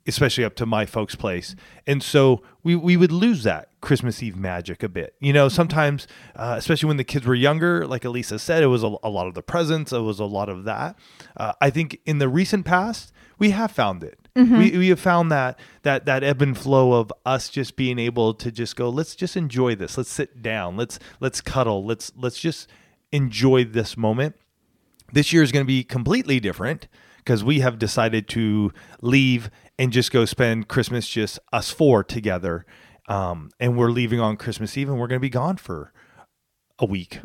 especially 0.07 0.45
up 0.45 0.55
to 0.57 0.67
my 0.67 0.87
folks' 0.87 1.15
place. 1.15 1.55
And 1.87 2.03
so 2.03 2.43
we, 2.63 2.77
we 2.77 2.97
would 2.97 3.13
lose 3.13 3.43
that 3.45 3.69
Christmas 3.81 4.23
Eve 4.23 4.37
magic 4.37 4.83
a 4.83 4.89
bit. 4.89 5.15
You 5.21 5.33
know, 5.33 5.49
sometimes, 5.49 6.07
uh, 6.37 6.57
especially 6.59 6.89
when 6.89 6.97
the 6.97 7.05
kids 7.05 7.27
were 7.27 7.35
younger, 7.35 7.87
like 7.87 8.03
Alisa 8.03 8.39
said, 8.39 8.63
it 8.63 8.67
was 8.67 8.83
a, 8.83 8.95
a 9.03 9.09
lot 9.09 9.27
of 9.27 9.35
the 9.35 9.43
presents, 9.43 9.93
it 9.93 10.01
was 10.01 10.21
a 10.21 10.25
lot 10.25 10.49
of 10.49 10.65
that. 10.65 10.97
Uh, 11.37 11.53
I 11.61 11.71
think 11.71 12.01
in 12.05 12.19
the 12.19 12.29
recent 12.29 12.67
past, 12.67 13.13
we 13.39 13.51
have 13.51 13.71
found 13.71 14.03
it. 14.03 14.19
We, 14.59 14.79
we 14.79 14.89
have 14.89 15.01
found 15.01 15.31
that 15.31 15.59
that 15.83 16.07
that 16.07 16.25
ebb 16.25 16.43
and 16.43 16.59
flow 16.59 16.95
of 16.95 17.13
us 17.25 17.49
just 17.49 17.77
being 17.77 18.01
able 18.01 18.35
to 18.35 18.51
just 18.51 18.75
go 18.75 18.89
let's 18.89 19.15
just 19.15 19.37
enjoy 19.37 19.77
this 19.77 19.97
let's 19.97 20.11
sit 20.11 20.43
down 20.43 20.77
let's 20.77 20.99
let's 21.21 21.41
cuddle 21.41 21.85
let's 21.85 22.11
let's 22.17 22.41
just 22.41 22.69
enjoy 23.13 23.65
this 23.65 23.97
moment 23.97 24.35
this 25.13 25.33
year 25.33 25.43
is 25.43 25.53
going 25.53 25.65
to 25.65 25.69
be 25.69 25.85
completely 25.85 26.41
different 26.41 26.89
because 27.19 27.43
we 27.43 27.61
have 27.61 27.79
decided 27.79 28.29
to 28.29 28.73
leave 29.01 29.51
and 29.79 29.93
just 29.93 30.13
go 30.13 30.25
spend 30.25 30.69
Christmas 30.69 31.09
just 31.09 31.39
us 31.53 31.71
four 31.71 32.05
together. 32.05 32.67
Um, 33.09 33.51
and 33.59 33.77
we're 33.77 33.91
leaving 33.91 34.21
on 34.21 34.37
Christmas 34.37 34.77
Eve 34.77 34.89
and 34.89 34.99
we're 34.99 35.07
going 35.07 35.19
to 35.19 35.25
be 35.25 35.31
gone 35.31 35.57
for 35.57 35.93
a 36.79 36.87
week. 36.87 37.21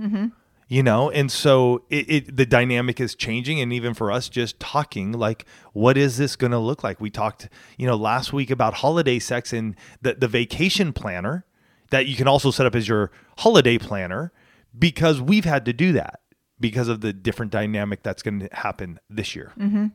You 0.72 0.84
know, 0.84 1.10
and 1.10 1.32
so 1.32 1.84
it, 1.90 2.12
it 2.12 2.38
the 2.38 2.46
dynamic 2.46 3.00
is 3.00 3.16
changing, 3.16 3.60
and 3.60 3.74
even 3.74 3.96
for 3.96 4.12
us, 4.12 4.30
just 4.30 4.60
talking 4.60 5.14
like, 5.14 5.48
what 5.74 5.98
is 5.98 6.18
this 6.18 6.36
going 6.36 6.52
to 6.52 6.60
look 6.60 6.84
like? 6.84 7.02
We 7.02 7.10
talked, 7.10 7.50
you 7.80 7.88
know, 7.88 7.96
last 7.96 8.34
week 8.34 8.52
about 8.52 8.76
holiday 8.76 9.18
sex 9.18 9.52
and 9.52 9.76
the 10.04 10.14
the 10.14 10.28
vacation 10.28 10.94
planner 10.94 11.44
that 11.90 12.06
you 12.06 12.16
can 12.16 12.28
also 12.28 12.52
set 12.52 12.68
up 12.68 12.76
as 12.76 12.88
your 12.88 13.10
holiday 13.40 13.80
planner 13.80 14.32
because 14.78 15.20
we've 15.20 15.46
had 15.46 15.66
to 15.66 15.74
do 15.74 15.92
that 15.94 16.20
because 16.60 16.88
of 16.88 17.02
the 17.02 17.14
different 17.14 17.52
dynamic 17.52 18.04
that's 18.04 18.22
going 18.22 18.42
to 18.42 18.50
happen 18.52 19.00
this 19.10 19.36
year. 19.36 19.54
Mm-hmm. 19.58 19.88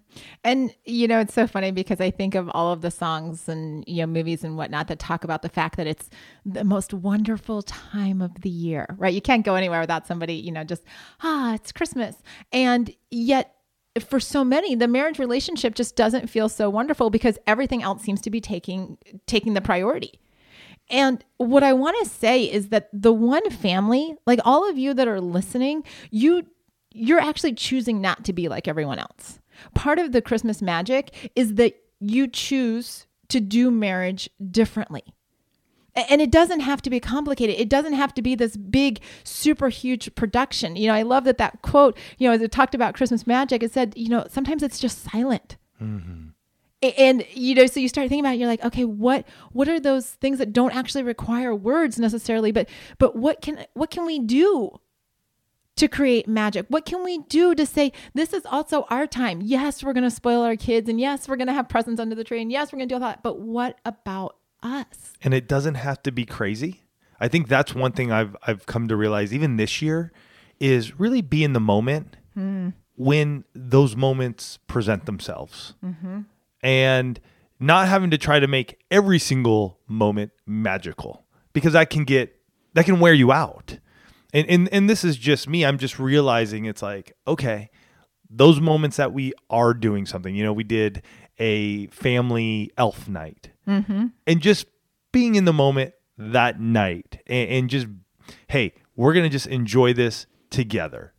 And 0.42 0.74
you 0.84 1.06
know, 1.06 1.20
it's 1.20 1.34
so 1.34 1.46
funny 1.46 1.70
because 1.70 2.00
I 2.00 2.10
think 2.10 2.34
of 2.34 2.50
all 2.54 2.72
of 2.72 2.80
the 2.80 2.90
songs 2.90 3.48
and 3.48 3.84
you 3.86 3.98
know 3.98 4.06
movies 4.06 4.44
and 4.44 4.56
whatnot 4.56 4.88
that 4.88 4.98
talk 4.98 5.24
about 5.24 5.42
the 5.42 5.48
fact 5.48 5.76
that 5.76 5.86
it's 5.86 6.08
the 6.44 6.64
most 6.64 6.94
wonderful 6.94 7.62
time 7.62 8.22
of 8.22 8.40
the 8.40 8.50
year, 8.50 8.86
right? 8.98 9.14
You 9.14 9.20
can't 9.20 9.44
go 9.44 9.54
anywhere 9.54 9.80
without 9.80 10.06
somebody, 10.06 10.34
you 10.34 10.52
know, 10.52 10.64
just 10.64 10.84
ah, 11.22 11.54
it's 11.54 11.72
Christmas, 11.72 12.16
and 12.52 12.94
yet 13.10 13.54
for 14.00 14.18
so 14.18 14.42
many 14.42 14.74
the 14.74 14.88
marriage 14.88 15.20
relationship 15.20 15.74
just 15.74 15.94
doesn't 15.94 16.28
feel 16.28 16.48
so 16.48 16.68
wonderful 16.68 17.10
because 17.10 17.38
everything 17.46 17.82
else 17.82 18.02
seems 18.02 18.20
to 18.20 18.30
be 18.30 18.40
taking 18.40 18.98
taking 19.26 19.54
the 19.54 19.60
priority 19.60 20.18
and 20.90 21.24
what 21.38 21.62
I 21.62 21.72
want 21.72 21.96
to 22.02 22.10
say 22.10 22.44
is 22.44 22.68
that 22.68 22.88
the 22.92 23.12
one 23.12 23.48
family, 23.50 24.16
like 24.26 24.40
all 24.44 24.68
of 24.68 24.76
you 24.76 24.94
that 24.94 25.08
are 25.08 25.20
listening, 25.20 25.84
you 26.10 26.46
you're 26.96 27.20
actually 27.20 27.54
choosing 27.54 28.00
not 28.00 28.24
to 28.24 28.32
be 28.32 28.48
like 28.48 28.68
everyone 28.68 29.00
else. 29.00 29.40
Part 29.74 29.98
of 29.98 30.12
the 30.12 30.22
Christmas 30.22 30.62
magic 30.62 31.32
is 31.34 31.54
that 31.54 31.74
you 31.98 32.28
choose 32.28 33.06
to 33.28 33.40
do 33.40 33.70
marriage 33.70 34.30
differently. 34.50 35.02
And 35.96 36.20
it 36.20 36.30
doesn't 36.30 36.60
have 36.60 36.82
to 36.82 36.90
be 36.90 37.00
complicated. 37.00 37.56
It 37.58 37.68
doesn't 37.68 37.92
have 37.94 38.14
to 38.14 38.22
be 38.22 38.34
this 38.34 38.56
big, 38.56 39.00
super 39.22 39.68
huge 39.68 40.12
production. 40.14 40.76
You 40.76 40.88
know, 40.88 40.94
I 40.94 41.02
love 41.02 41.24
that 41.24 41.38
that 41.38 41.62
quote, 41.62 41.96
you 42.18 42.28
know, 42.28 42.34
as 42.34 42.42
it 42.42 42.50
talked 42.52 42.74
about 42.74 42.94
Christmas 42.94 43.26
magic, 43.26 43.62
it 43.62 43.72
said, 43.72 43.92
you 43.96 44.08
know, 44.08 44.26
sometimes 44.28 44.62
it's 44.62 44.80
just 44.80 45.02
silent. 45.10 45.56
Mm-hmm. 45.80 46.23
And 46.98 47.24
you 47.32 47.54
know, 47.54 47.66
so 47.66 47.80
you 47.80 47.88
start 47.88 48.08
thinking 48.08 48.24
about 48.24 48.34
it, 48.34 48.38
you're 48.38 48.48
like, 48.48 48.64
okay, 48.64 48.84
what 48.84 49.26
what 49.52 49.68
are 49.68 49.80
those 49.80 50.10
things 50.10 50.38
that 50.38 50.52
don't 50.52 50.74
actually 50.74 51.02
require 51.02 51.54
words 51.54 51.98
necessarily, 51.98 52.52
but 52.52 52.68
but 52.98 53.16
what 53.16 53.40
can 53.40 53.64
what 53.74 53.90
can 53.90 54.04
we 54.04 54.18
do 54.18 54.78
to 55.76 55.88
create 55.88 56.28
magic? 56.28 56.66
What 56.68 56.84
can 56.84 57.02
we 57.02 57.18
do 57.18 57.54
to 57.54 57.66
say, 57.66 57.92
this 58.14 58.32
is 58.32 58.46
also 58.46 58.86
our 58.90 59.06
time? 59.06 59.40
Yes, 59.42 59.82
we're 59.82 59.92
going 59.92 60.04
to 60.04 60.10
spoil 60.10 60.42
our 60.42 60.56
kids. 60.56 60.88
And 60.88 61.00
yes, 61.00 61.28
we're 61.28 61.36
going 61.36 61.48
to 61.48 61.52
have 61.52 61.68
presents 61.68 62.00
under 62.00 62.14
the 62.14 62.24
tree. 62.24 62.40
And 62.40 62.52
yes, 62.52 62.72
we're 62.72 62.78
going 62.78 62.88
to 62.88 62.92
do 62.92 62.96
all 62.96 63.08
that. 63.08 63.22
But 63.22 63.40
what 63.40 63.78
about 63.84 64.36
us? 64.62 65.14
And 65.22 65.34
it 65.34 65.48
doesn't 65.48 65.74
have 65.74 66.02
to 66.04 66.12
be 66.12 66.24
crazy. 66.24 66.82
I 67.20 67.28
think 67.28 67.48
that's 67.48 67.74
one 67.74 67.92
thing 67.92 68.12
I've, 68.12 68.36
I've 68.46 68.66
come 68.66 68.88
to 68.88 68.96
realize 68.96 69.32
even 69.32 69.56
this 69.56 69.82
year 69.82 70.12
is 70.60 70.98
really 70.98 71.22
be 71.22 71.42
in 71.42 71.52
the 71.52 71.60
moment 71.60 72.16
mm. 72.36 72.72
when 72.94 73.44
those 73.54 73.96
moments 73.96 74.58
present 74.66 75.06
themselves. 75.06 75.74
Mm-hmm. 75.84 76.20
And 76.64 77.20
not 77.60 77.86
having 77.86 78.10
to 78.10 78.18
try 78.18 78.40
to 78.40 78.48
make 78.48 78.82
every 78.90 79.20
single 79.20 79.78
moment 79.86 80.32
magical 80.46 81.24
because 81.52 81.74
that 81.74 81.90
can 81.90 82.04
get 82.04 82.34
that 82.72 82.84
can 82.84 82.98
wear 82.98 83.14
you 83.14 83.30
out 83.30 83.78
and 84.34 84.50
and 84.50 84.68
and 84.72 84.90
this 84.90 85.04
is 85.04 85.16
just 85.16 85.48
me. 85.48 85.64
I'm 85.64 85.78
just 85.78 85.98
realizing 85.98 86.66
it's 86.66 86.82
like 86.82 87.12
okay, 87.26 87.70
those 88.28 88.60
moments 88.60 88.98
that 88.98 89.12
we 89.14 89.32
are 89.48 89.72
doing 89.72 90.04
something. 90.04 90.34
You 90.34 90.44
know, 90.44 90.52
we 90.52 90.64
did 90.64 91.02
a 91.38 91.86
family 91.86 92.70
elf 92.76 93.08
night, 93.08 93.50
mm-hmm. 93.66 94.06
and 94.26 94.40
just 94.40 94.66
being 95.12 95.36
in 95.36 95.44
the 95.46 95.52
moment 95.52 95.94
that 96.18 96.60
night, 96.60 97.22
and, 97.26 97.48
and 97.48 97.70
just 97.70 97.86
hey, 98.48 98.74
we're 98.96 99.14
gonna 99.14 99.30
just 99.30 99.46
enjoy 99.46 99.94
this 99.94 100.26
together 100.50 101.13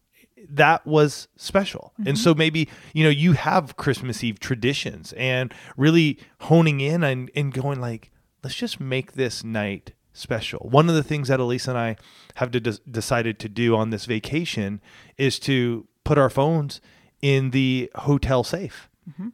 that 0.50 0.86
was 0.86 1.28
special. 1.36 1.94
Mm-hmm. 1.94 2.10
And 2.10 2.18
so 2.18 2.34
maybe, 2.34 2.70
you 2.94 3.04
know, 3.04 3.10
you 3.10 3.34
have 3.34 3.78
Christmas 3.78 4.24
Eve 4.24 4.40
traditions 4.40 5.14
and 5.14 5.54
really 5.78 6.20
honing 6.42 6.82
in 6.82 7.04
and, 7.04 7.32
and 7.36 7.54
going 7.54 7.80
like, 7.80 8.12
let's 8.44 8.56
just 8.56 8.80
make 8.80 9.14
this 9.14 9.44
night 9.44 9.94
special. 10.14 10.68
One 10.70 10.90
of 10.90 10.96
the 10.96 11.04
things 11.04 11.28
that 11.28 11.40
Elise 11.40 11.68
and 11.68 11.78
I 11.78 11.98
have 12.36 12.52
de- 12.52 12.60
decided 12.60 13.40
to 13.40 13.50
do 13.50 13.76
on 13.76 13.90
this 13.90 14.06
vacation 14.06 14.82
is 15.18 15.40
to 15.40 15.88
put 16.04 16.18
our 16.18 16.30
phones 16.30 16.82
in 17.22 17.52
the 17.52 17.92
hotel 17.96 18.44
safe 18.44 18.90
mm-hmm. 19.10 19.30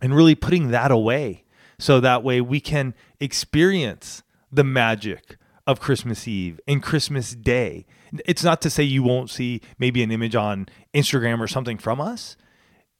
and 0.00 0.14
really 0.14 0.34
putting 0.34 0.70
that 0.70 0.90
away 0.90 1.44
so 1.78 2.00
that 2.00 2.22
way 2.22 2.40
we 2.40 2.60
can 2.60 2.94
experience 3.20 4.22
the 4.52 4.64
magic 4.64 5.36
of 5.66 5.80
Christmas 5.80 6.28
Eve 6.28 6.60
and 6.66 6.82
Christmas 6.82 7.34
Day. 7.34 7.86
It's 8.24 8.44
not 8.44 8.60
to 8.62 8.70
say 8.70 8.82
you 8.82 9.02
won't 9.02 9.30
see 9.30 9.60
maybe 9.78 10.02
an 10.02 10.10
image 10.10 10.34
on 10.34 10.68
Instagram 10.94 11.40
or 11.40 11.48
something 11.48 11.78
from 11.78 12.00
us. 12.00 12.36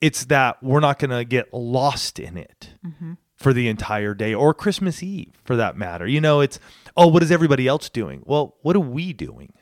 It's 0.00 0.26
that 0.26 0.62
we're 0.62 0.80
not 0.80 0.98
going 0.98 1.10
to 1.10 1.24
get 1.24 1.52
lost 1.54 2.18
in 2.18 2.36
it. 2.36 2.74
Mm-hmm 2.84 3.14
for 3.36 3.52
the 3.52 3.68
entire 3.68 4.14
day 4.14 4.34
or 4.34 4.54
Christmas 4.54 5.02
Eve 5.02 5.32
for 5.44 5.56
that 5.56 5.76
matter. 5.76 6.06
You 6.06 6.20
know, 6.20 6.40
it's, 6.40 6.58
oh, 6.96 7.06
what 7.06 7.22
is 7.22 7.30
everybody 7.30 7.68
else 7.68 7.88
doing? 7.88 8.22
Well, 8.24 8.56
what 8.62 8.74
are 8.74 8.80
we 8.80 9.12
doing? 9.12 9.52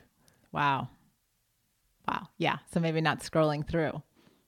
Wow. 0.52 0.88
Wow. 2.08 2.28
Yeah. 2.38 2.58
So 2.72 2.80
maybe 2.80 3.00
not 3.00 3.20
scrolling 3.20 3.68
through 3.68 4.02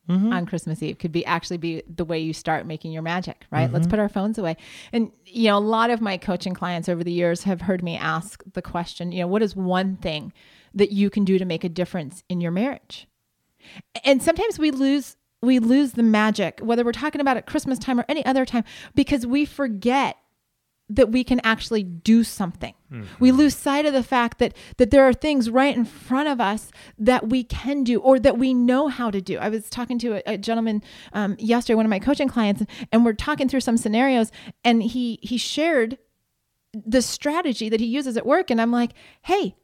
mm-hmm. 0.08 0.32
on 0.32 0.46
Christmas 0.46 0.82
Eve 0.82 0.98
could 0.98 1.12
be 1.12 1.25
actually 1.26 1.56
be 1.56 1.82
the 1.92 2.04
way 2.04 2.20
you 2.20 2.32
start 2.32 2.66
making 2.66 2.92
your 2.92 3.02
magic, 3.02 3.44
right? 3.50 3.64
Mm-hmm. 3.64 3.75
Let's 3.75 3.86
put 3.88 3.98
our 3.98 4.08
phones 4.08 4.38
away. 4.38 4.56
And, 4.92 5.10
you 5.25 5.48
know, 5.48 5.58
a 5.58 5.60
lot 5.60 5.90
of 5.90 6.00
my 6.00 6.16
coaching 6.16 6.54
clients 6.54 6.88
over 6.88 7.02
the 7.02 7.12
years 7.12 7.42
have 7.42 7.62
heard 7.62 7.82
me 7.82 7.96
ask 7.96 8.42
the 8.52 8.62
question, 8.62 9.10
you 9.10 9.20
know, 9.20 9.26
what 9.26 9.42
is 9.42 9.56
one 9.56 9.96
thing 9.96 10.32
that 10.76 10.92
you 10.92 11.11
can 11.11 11.25
do 11.25 11.38
to 11.38 11.45
make 11.45 11.64
a 11.64 11.68
difference 11.68 12.23
in 12.28 12.40
your 12.40 12.52
marriage? 12.52 13.09
And 14.04 14.23
sometimes 14.23 14.59
we 14.59 14.71
lose 14.71 15.16
we 15.42 15.59
lose 15.59 15.92
the 15.92 16.02
magic, 16.02 16.61
whether 16.61 16.85
we're 16.85 16.92
talking 16.92 17.21
about 17.21 17.37
at 17.37 17.47
Christmas 17.47 17.78
time 17.78 18.00
or 18.00 18.04
any 18.09 18.25
other 18.25 18.45
time, 18.45 18.64
because 18.95 19.26
we 19.26 19.45
forget 19.45 20.16
that 20.88 21.11
we 21.11 21.25
can 21.25 21.40
actually 21.42 21.83
do 21.83 22.23
something. 22.23 22.75
Mm-hmm. 22.92 23.04
We 23.18 23.33
lose 23.33 23.56
sight 23.56 23.87
of 23.87 23.92
the 23.92 24.02
fact 24.02 24.38
that 24.38 24.54
that 24.76 24.90
there 24.90 25.06
are 25.06 25.12
things 25.12 25.50
right 25.50 25.76
in 25.76 25.85
front 25.85 26.28
of 26.28 26.40
us 26.40 26.71
that 26.99 27.28
we 27.28 27.42
can 27.42 27.83
do 27.83 28.00
or 28.00 28.21
that 28.21 28.38
we 28.38 28.54
know 28.54 28.88
how 28.88 29.11
to 29.11 29.21
do. 29.21 29.38
I 29.38 29.49
was 29.49 29.68
talking 29.68 29.99
to 30.00 30.16
a, 30.16 30.35
a 30.35 30.38
gentleman 30.38 30.83
um, 31.12 31.37
yesterday, 31.38 31.75
one 31.75 31.87
of 31.87 31.90
my 31.90 31.99
coaching 31.99 32.28
clients, 32.28 32.62
and 32.92 33.04
we're 33.04 33.14
talking 33.14 33.49
through 33.49 33.61
some 33.61 33.76
scenarios, 33.76 34.30
and 34.64 34.83
he 34.83 35.18
he 35.23 35.38
shared 35.38 35.99
the 36.73 37.02
strategy 37.02 37.68
that 37.68 37.80
he 37.80 37.87
uses 37.87 38.16
at 38.16 38.26
work, 38.26 38.50
and 38.50 38.61
I'm 38.61 38.73
like, 38.73 38.92
hey. 39.23 39.56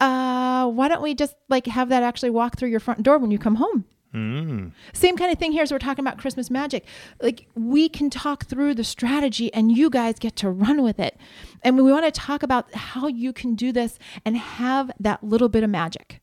Uh, 0.00 0.66
why 0.68 0.88
don't 0.88 1.02
we 1.02 1.14
just 1.14 1.34
like 1.48 1.66
have 1.66 1.88
that 1.88 2.02
actually 2.02 2.30
walk 2.30 2.58
through 2.58 2.70
your 2.70 2.80
front 2.80 3.02
door 3.02 3.18
when 3.18 3.30
you 3.30 3.38
come 3.38 3.56
home? 3.56 3.84
Mm. 4.14 4.70
Same 4.92 5.16
kind 5.16 5.32
of 5.32 5.38
thing 5.38 5.50
here 5.52 5.62
as 5.62 5.72
we're 5.72 5.78
talking 5.78 6.04
about 6.04 6.18
Christmas 6.18 6.48
magic. 6.48 6.84
Like 7.20 7.48
we 7.56 7.88
can 7.88 8.10
talk 8.10 8.46
through 8.46 8.74
the 8.74 8.84
strategy 8.84 9.52
and 9.52 9.76
you 9.76 9.90
guys 9.90 10.18
get 10.18 10.36
to 10.36 10.50
run 10.50 10.82
with 10.82 11.00
it. 11.00 11.16
And 11.62 11.76
we 11.76 11.90
want 11.90 12.04
to 12.06 12.12
talk 12.12 12.42
about 12.42 12.72
how 12.74 13.08
you 13.08 13.32
can 13.32 13.56
do 13.56 13.72
this 13.72 13.98
and 14.24 14.36
have 14.36 14.92
that 15.00 15.24
little 15.24 15.48
bit 15.48 15.64
of 15.64 15.70
magic. 15.70 16.20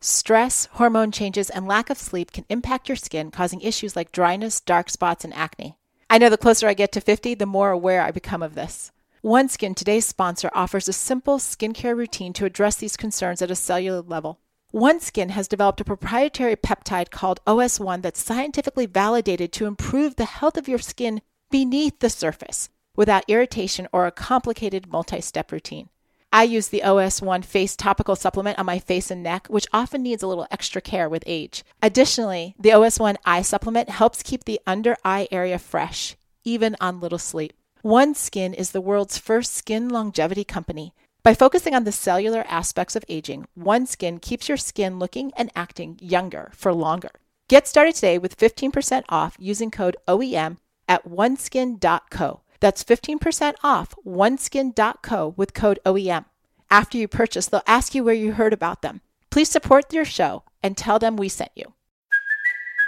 Stress, 0.00 0.66
hormone 0.72 1.10
changes, 1.10 1.50
and 1.50 1.66
lack 1.66 1.90
of 1.90 1.98
sleep 1.98 2.32
can 2.32 2.44
impact 2.48 2.88
your 2.88 2.96
skin, 2.96 3.30
causing 3.32 3.60
issues 3.60 3.96
like 3.96 4.12
dryness, 4.12 4.60
dark 4.60 4.90
spots, 4.90 5.24
and 5.24 5.34
acne. 5.34 5.76
I 6.08 6.18
know 6.18 6.28
the 6.28 6.38
closer 6.38 6.68
I 6.68 6.74
get 6.74 6.92
to 6.92 7.00
50, 7.00 7.34
the 7.34 7.46
more 7.46 7.70
aware 7.70 8.02
I 8.02 8.12
become 8.12 8.42
of 8.42 8.54
this. 8.54 8.92
OneSkin, 9.24 9.74
today's 9.74 10.06
sponsor, 10.06 10.48
offers 10.54 10.88
a 10.88 10.92
simple 10.92 11.38
skincare 11.38 11.96
routine 11.96 12.32
to 12.34 12.44
address 12.44 12.76
these 12.76 12.96
concerns 12.96 13.42
at 13.42 13.50
a 13.50 13.56
cellular 13.56 14.00
level. 14.00 14.38
OneSkin 14.72 15.30
has 15.30 15.48
developed 15.48 15.80
a 15.80 15.84
proprietary 15.84 16.54
peptide 16.54 17.10
called 17.10 17.40
OS1 17.44 18.02
that's 18.02 18.22
scientifically 18.22 18.86
validated 18.86 19.52
to 19.52 19.66
improve 19.66 20.16
the 20.16 20.24
health 20.24 20.56
of 20.56 20.68
your 20.68 20.78
skin 20.78 21.20
beneath 21.50 21.98
the 21.98 22.10
surface 22.10 22.68
without 22.94 23.24
irritation 23.26 23.88
or 23.92 24.06
a 24.06 24.12
complicated 24.12 24.86
multi 24.88 25.20
step 25.20 25.50
routine. 25.50 25.88
I 26.30 26.44
use 26.44 26.68
the 26.68 26.82
OS1 26.84 27.44
face 27.44 27.74
topical 27.74 28.14
supplement 28.14 28.58
on 28.58 28.66
my 28.66 28.78
face 28.78 29.10
and 29.10 29.22
neck, 29.22 29.46
which 29.48 29.66
often 29.72 30.02
needs 30.02 30.22
a 30.22 30.26
little 30.26 30.46
extra 30.50 30.82
care 30.82 31.08
with 31.08 31.24
age. 31.26 31.64
Additionally, 31.82 32.54
the 32.60 32.68
OS1 32.68 33.16
eye 33.24 33.42
supplement 33.42 33.88
helps 33.88 34.22
keep 34.22 34.44
the 34.44 34.60
under 34.66 34.96
eye 35.04 35.26
area 35.32 35.58
fresh, 35.58 36.16
even 36.44 36.76
on 36.80 37.00
little 37.00 37.18
sleep. 37.18 37.54
OneSkin 37.84 38.54
is 38.54 38.70
the 38.72 38.80
world's 38.80 39.18
first 39.18 39.54
skin 39.54 39.88
longevity 39.88 40.44
company 40.44 40.94
by 41.28 41.34
focusing 41.34 41.74
on 41.74 41.84
the 41.84 41.92
cellular 41.92 42.44
aspects 42.48 42.96
of 42.96 43.04
aging, 43.08 43.46
OneSkin 43.58 44.22
keeps 44.22 44.48
your 44.48 44.56
skin 44.56 44.98
looking 44.98 45.30
and 45.36 45.50
acting 45.54 45.98
younger 46.00 46.50
for 46.54 46.72
longer. 46.72 47.10
Get 47.48 47.68
started 47.68 47.94
today 47.94 48.16
with 48.18 48.38
15% 48.38 49.02
off 49.08 49.36
using 49.38 49.70
code 49.70 49.96
OEM 50.06 50.56
at 50.88 51.04
oneskin.co. 51.04 52.40
That's 52.60 52.82
15% 52.84 53.54
off 53.62 53.94
oneskin.co 54.06 55.34
with 55.36 55.54
code 55.54 55.78
OEM. 55.84 56.24
After 56.70 56.96
you 56.96 57.08
purchase, 57.08 57.46
they'll 57.46 57.62
ask 57.66 57.94
you 57.94 58.04
where 58.04 58.14
you 58.14 58.32
heard 58.32 58.52
about 58.52 58.82
them. 58.82 59.00
Please 59.30 59.50
support 59.50 59.90
their 59.90 60.04
show 60.04 60.44
and 60.62 60.76
tell 60.76 60.98
them 60.98 61.16
we 61.16 61.28
sent 61.28 61.52
you. 61.54 61.74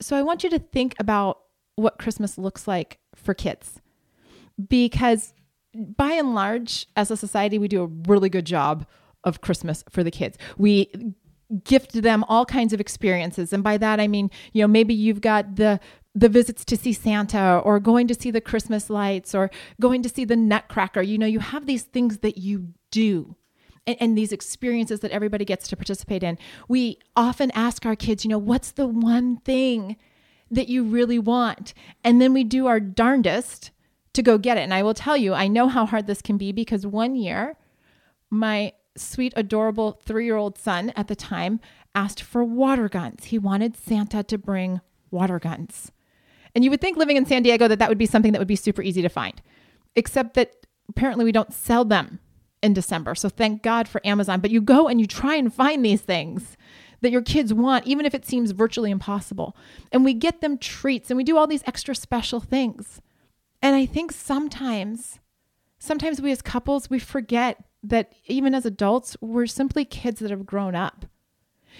So 0.00 0.16
I 0.16 0.22
want 0.22 0.44
you 0.44 0.50
to 0.50 0.58
think 0.58 0.94
about 0.98 1.40
what 1.76 1.98
Christmas 1.98 2.38
looks 2.38 2.66
like 2.66 2.98
for 3.14 3.34
kids. 3.34 3.80
Because 4.68 5.34
by 5.74 6.12
and 6.12 6.34
large, 6.34 6.86
as 6.96 7.10
a 7.10 7.16
society, 7.16 7.58
we 7.58 7.68
do 7.68 7.82
a 7.82 7.86
really 8.08 8.28
good 8.28 8.46
job 8.46 8.86
of 9.24 9.40
Christmas 9.40 9.84
for 9.88 10.02
the 10.02 10.10
kids. 10.10 10.38
We 10.56 11.14
gift 11.64 11.92
them 12.02 12.24
all 12.28 12.44
kinds 12.44 12.72
of 12.72 12.80
experiences. 12.80 13.52
And 13.52 13.62
by 13.62 13.78
that 13.78 14.00
I 14.00 14.08
mean, 14.08 14.30
you 14.52 14.62
know, 14.62 14.68
maybe 14.68 14.94
you've 14.94 15.20
got 15.20 15.56
the 15.56 15.80
the 16.14 16.28
visits 16.28 16.64
to 16.64 16.76
see 16.76 16.92
Santa 16.92 17.58
or 17.64 17.78
going 17.78 18.08
to 18.08 18.14
see 18.14 18.32
the 18.32 18.40
Christmas 18.40 18.90
lights 18.90 19.36
or 19.36 19.50
going 19.80 20.02
to 20.02 20.08
see 20.08 20.24
the 20.24 20.34
Nutcracker. 20.34 21.00
You 21.00 21.16
know, 21.16 21.26
you 21.26 21.38
have 21.38 21.66
these 21.66 21.84
things 21.84 22.18
that 22.18 22.38
you 22.38 22.74
do 22.90 23.36
and, 23.88 23.96
and, 24.00 24.18
these 24.18 24.32
experiences 24.32 25.00
that 25.00 25.10
everybody 25.10 25.44
gets 25.44 25.66
to 25.68 25.76
participate 25.76 26.22
in. 26.22 26.38
We 26.68 26.98
often 27.16 27.50
ask 27.52 27.86
our 27.86 27.96
kids, 27.96 28.24
you 28.24 28.28
know, 28.28 28.38
what's 28.38 28.72
the 28.72 28.86
one 28.86 29.38
thing 29.38 29.96
that 30.50 30.68
you 30.68 30.84
really 30.84 31.18
want? 31.18 31.72
And 32.04 32.20
then 32.20 32.32
we 32.32 32.44
do 32.44 32.66
our 32.66 32.80
darndest 32.80 33.70
to 34.12 34.22
go 34.22 34.36
get 34.36 34.58
it. 34.58 34.62
And 34.62 34.74
I 34.74 34.82
will 34.82 34.94
tell 34.94 35.16
you, 35.16 35.32
I 35.32 35.48
know 35.48 35.68
how 35.68 35.86
hard 35.86 36.06
this 36.06 36.20
can 36.20 36.36
be 36.36 36.52
because 36.52 36.86
one 36.86 37.16
year, 37.16 37.56
my 38.30 38.74
sweet, 38.96 39.32
adorable 39.36 40.00
three 40.04 40.26
year 40.26 40.36
old 40.36 40.58
son 40.58 40.92
at 40.94 41.08
the 41.08 41.16
time 41.16 41.60
asked 41.94 42.22
for 42.22 42.44
water 42.44 42.88
guns. 42.88 43.26
He 43.26 43.38
wanted 43.38 43.76
Santa 43.76 44.22
to 44.24 44.36
bring 44.36 44.80
water 45.10 45.38
guns. 45.38 45.92
And 46.54 46.64
you 46.64 46.70
would 46.70 46.80
think 46.80 46.96
living 46.96 47.16
in 47.16 47.26
San 47.26 47.42
Diego 47.42 47.68
that 47.68 47.78
that 47.78 47.88
would 47.88 47.98
be 47.98 48.06
something 48.06 48.32
that 48.32 48.38
would 48.38 48.48
be 48.48 48.56
super 48.56 48.82
easy 48.82 49.00
to 49.02 49.08
find, 49.08 49.40
except 49.94 50.34
that 50.34 50.66
apparently 50.88 51.24
we 51.24 51.32
don't 51.32 51.52
sell 51.52 51.84
them 51.84 52.18
in 52.62 52.72
December. 52.72 53.14
So 53.14 53.28
thank 53.28 53.62
God 53.62 53.88
for 53.88 54.00
Amazon. 54.06 54.40
But 54.40 54.50
you 54.50 54.60
go 54.60 54.88
and 54.88 55.00
you 55.00 55.06
try 55.06 55.36
and 55.36 55.52
find 55.52 55.84
these 55.84 56.00
things 56.00 56.56
that 57.00 57.12
your 57.12 57.22
kids 57.22 57.54
want, 57.54 57.86
even 57.86 58.04
if 58.06 58.14
it 58.14 58.26
seems 58.26 58.50
virtually 58.50 58.90
impossible. 58.90 59.56
And 59.92 60.04
we 60.04 60.14
get 60.14 60.40
them 60.40 60.58
treats 60.58 61.10
and 61.10 61.16
we 61.16 61.24
do 61.24 61.36
all 61.36 61.46
these 61.46 61.62
extra 61.66 61.94
special 61.94 62.40
things. 62.40 63.00
And 63.62 63.76
I 63.76 63.86
think 63.86 64.12
sometimes, 64.12 65.20
sometimes 65.78 66.20
we 66.20 66.32
as 66.32 66.42
couples, 66.42 66.90
we 66.90 66.98
forget 66.98 67.64
that 67.82 68.12
even 68.26 68.54
as 68.54 68.66
adults, 68.66 69.16
we're 69.20 69.46
simply 69.46 69.84
kids 69.84 70.20
that 70.20 70.30
have 70.30 70.46
grown 70.46 70.74
up. 70.74 71.06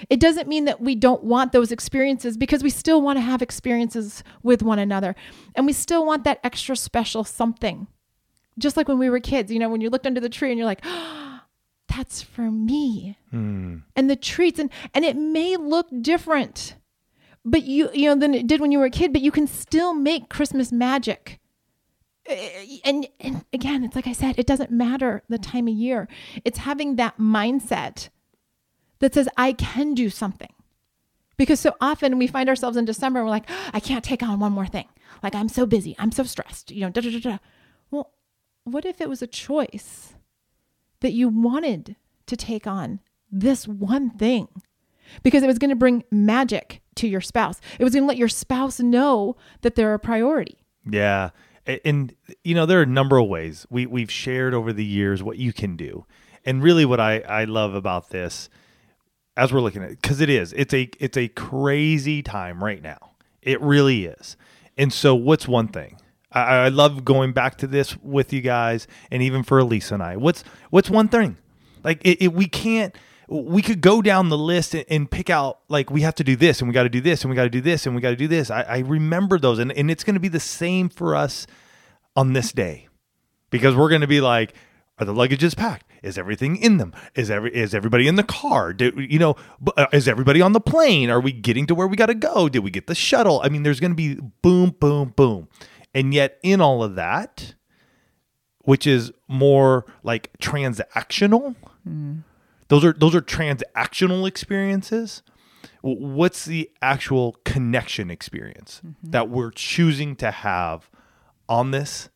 It 0.08 0.20
doesn't 0.20 0.48
mean 0.48 0.64
that 0.66 0.80
we 0.80 0.94
don't 0.94 1.24
want 1.24 1.50
those 1.50 1.72
experiences 1.72 2.36
because 2.36 2.62
we 2.62 2.70
still 2.70 3.02
want 3.02 3.16
to 3.16 3.22
have 3.22 3.42
experiences 3.42 4.22
with 4.44 4.62
one 4.62 4.78
another. 4.78 5.16
And 5.56 5.66
we 5.66 5.72
still 5.72 6.06
want 6.06 6.22
that 6.24 6.38
extra 6.44 6.76
special 6.76 7.24
something. 7.24 7.88
Just 8.58 8.76
like 8.76 8.88
when 8.88 8.98
we 8.98 9.10
were 9.10 9.20
kids, 9.20 9.52
you 9.52 9.58
know, 9.58 9.68
when 9.68 9.80
you 9.80 9.90
looked 9.90 10.06
under 10.06 10.20
the 10.20 10.28
tree 10.28 10.50
and 10.50 10.58
you're 10.58 10.66
like, 10.66 10.80
oh, 10.84 11.40
that's 11.88 12.22
for 12.22 12.50
me. 12.50 13.16
Mm. 13.32 13.82
And 13.96 14.10
the 14.10 14.16
treats 14.16 14.58
and 14.58 14.70
and 14.94 15.04
it 15.04 15.16
may 15.16 15.56
look 15.56 15.88
different. 16.00 16.74
But 17.44 17.64
you 17.64 17.90
you 17.94 18.06
know 18.06 18.16
than 18.16 18.34
it 18.34 18.46
did 18.46 18.60
when 18.60 18.72
you 18.72 18.78
were 18.78 18.86
a 18.86 18.90
kid, 18.90 19.12
but 19.12 19.22
you 19.22 19.30
can 19.30 19.46
still 19.46 19.94
make 19.94 20.28
Christmas 20.28 20.70
magic 20.70 21.40
and, 22.84 23.08
and 23.20 23.44
again, 23.52 23.84
it's 23.84 23.96
like 23.96 24.06
I 24.06 24.12
said, 24.12 24.38
it 24.38 24.46
doesn't 24.46 24.70
matter 24.70 25.22
the 25.28 25.38
time 25.38 25.68
of 25.68 25.74
year. 25.74 26.08
It's 26.44 26.58
having 26.58 26.96
that 26.96 27.18
mindset 27.18 28.08
that 28.98 29.14
says, 29.14 29.28
I 29.36 29.52
can 29.52 29.94
do 29.94 30.10
something. 30.10 30.52
Because 31.36 31.60
so 31.60 31.76
often 31.80 32.18
we 32.18 32.26
find 32.26 32.48
ourselves 32.48 32.76
in 32.76 32.84
December 32.84 33.20
and 33.20 33.26
we're 33.26 33.30
like, 33.30 33.48
oh, 33.48 33.70
I 33.72 33.80
can't 33.80 34.04
take 34.04 34.22
on 34.22 34.40
one 34.40 34.52
more 34.52 34.66
thing. 34.66 34.88
Like, 35.22 35.34
I'm 35.34 35.48
so 35.48 35.66
busy. 35.66 35.96
I'm 35.98 36.12
so 36.12 36.24
stressed. 36.24 36.70
You 36.70 36.82
know, 36.82 36.90
da 36.90 37.00
da 37.00 37.10
da 37.10 37.18
da. 37.18 37.38
Well, 37.90 38.12
what 38.72 38.84
if 38.84 39.00
it 39.00 39.08
was 39.08 39.22
a 39.22 39.26
choice 39.26 40.14
that 41.00 41.12
you 41.12 41.28
wanted 41.28 41.96
to 42.26 42.36
take 42.36 42.66
on 42.66 43.00
this 43.30 43.66
one 43.66 44.10
thing? 44.10 44.48
Because 45.22 45.42
it 45.42 45.46
was 45.46 45.58
going 45.58 45.70
to 45.70 45.76
bring 45.76 46.04
magic 46.10 46.82
to 46.96 47.08
your 47.08 47.20
spouse. 47.20 47.60
It 47.78 47.84
was 47.84 47.94
going 47.94 48.04
to 48.04 48.08
let 48.08 48.18
your 48.18 48.28
spouse 48.28 48.80
know 48.80 49.36
that 49.62 49.74
they're 49.74 49.94
a 49.94 49.98
priority. 49.98 50.58
Yeah 50.88 51.30
and 51.84 52.14
you 52.44 52.54
know 52.54 52.66
there 52.66 52.78
are 52.78 52.84
a 52.84 52.86
number 52.86 53.18
of 53.18 53.28
ways 53.28 53.66
we 53.70 53.86
we've 53.86 54.10
shared 54.10 54.54
over 54.54 54.72
the 54.72 54.84
years 54.84 55.22
what 55.22 55.36
you 55.36 55.52
can 55.52 55.76
do 55.76 56.04
and 56.44 56.62
really 56.62 56.84
what 56.84 56.98
i 56.98 57.20
i 57.20 57.44
love 57.44 57.74
about 57.74 58.10
this 58.10 58.48
as 59.36 59.52
we're 59.52 59.60
looking 59.60 59.82
at 59.82 59.90
because 59.90 60.20
it 60.20 60.30
is 60.30 60.52
it's 60.54 60.72
a 60.74 60.88
it's 60.98 61.16
a 61.16 61.28
crazy 61.28 62.22
time 62.22 62.64
right 62.64 62.82
now 62.82 63.12
it 63.42 63.60
really 63.60 64.06
is 64.06 64.36
and 64.76 64.92
so 64.92 65.14
what's 65.14 65.46
one 65.46 65.68
thing 65.68 65.98
I, 66.32 66.40
I 66.40 66.68
love 66.68 67.04
going 67.04 67.32
back 67.32 67.58
to 67.58 67.66
this 67.66 67.96
with 67.98 68.32
you 68.32 68.40
guys 68.40 68.86
and 69.10 69.22
even 69.22 69.42
for 69.42 69.60
alisa 69.60 69.92
and 69.92 70.02
i 70.02 70.16
what's 70.16 70.44
what's 70.70 70.90
one 70.90 71.08
thing 71.08 71.36
like 71.84 72.00
it, 72.04 72.22
it 72.22 72.32
we 72.32 72.46
can't 72.46 72.94
we 73.28 73.60
could 73.60 73.80
go 73.80 74.00
down 74.00 74.30
the 74.30 74.38
list 74.38 74.74
and, 74.74 74.84
and, 74.88 75.10
pick 75.10 75.28
out 75.28 75.60
like 75.68 75.90
we 75.90 76.00
have 76.00 76.14
to 76.14 76.24
do 76.24 76.34
this 76.34 76.60
and 76.60 76.68
we 76.68 76.72
got 76.72 76.84
to 76.84 76.88
do 76.88 77.00
this 77.00 77.22
and 77.22 77.30
we 77.30 77.36
got 77.36 77.42
to 77.42 77.50
do 77.50 77.60
this 77.60 77.84
and 77.84 77.94
we 77.94 78.00
got 78.00 78.10
to 78.10 78.16
do 78.16 78.26
this. 78.26 78.50
I, 78.50 78.62
I 78.62 78.78
remember 78.78 79.38
those, 79.38 79.58
and, 79.58 79.70
and 79.72 79.90
it's 79.90 80.02
going 80.02 80.14
to 80.14 80.20
be 80.20 80.28
the 80.28 80.40
same 80.40 80.88
for 80.88 81.14
us 81.14 81.46
on 82.16 82.32
this 82.32 82.52
day 82.52 82.88
because 83.50 83.76
we're 83.76 83.90
going 83.90 84.00
to 84.00 84.06
be 84.06 84.22
like, 84.22 84.54
are 84.98 85.04
the 85.04 85.12
luggages 85.12 85.54
packed? 85.54 85.84
Is 86.02 86.16
everything 86.16 86.56
in 86.56 86.78
them? 86.78 86.94
Is 87.14 87.30
every 87.30 87.54
is 87.54 87.74
everybody 87.74 88.08
in 88.08 88.14
the 88.14 88.22
car? 88.22 88.72
Do, 88.72 88.92
you 88.96 89.18
know, 89.18 89.36
uh, 89.76 89.86
is 89.92 90.08
everybody 90.08 90.40
on 90.40 90.52
the 90.52 90.60
plane? 90.60 91.10
Are 91.10 91.20
we 91.20 91.32
getting 91.32 91.66
to 91.66 91.74
where 91.74 91.86
we 91.86 91.96
got 91.96 92.06
to 92.06 92.14
go? 92.14 92.48
Did 92.48 92.60
we 92.60 92.70
get 92.70 92.86
the 92.86 92.94
shuttle? 92.94 93.40
I 93.42 93.48
mean, 93.48 93.62
there's 93.62 93.80
going 93.80 93.90
to 93.90 93.96
be 93.96 94.14
boom, 94.42 94.74
boom, 94.78 95.12
boom, 95.16 95.48
and 95.94 96.12
yet 96.12 96.38
in 96.42 96.60
all 96.60 96.82
of 96.82 96.94
that, 96.94 97.54
which 98.60 98.86
is 98.86 99.12
more 99.28 99.86
like 100.02 100.30
transactional. 100.40 101.54
Mm 101.88 102.22
those 102.68 102.84
are 102.84 102.92
those 102.92 103.14
are 103.14 103.22
transactional 103.22 104.28
experiences. 104.28 105.22
What's 105.80 106.44
the 106.44 106.70
actual 106.80 107.36
connection 107.44 108.10
experience 108.10 108.80
mm-hmm. 108.84 109.10
that 109.10 109.28
we're 109.28 109.50
choosing 109.50 110.16
to 110.16 110.30
have 110.30 110.90
on 111.48 111.72
this 111.72 112.10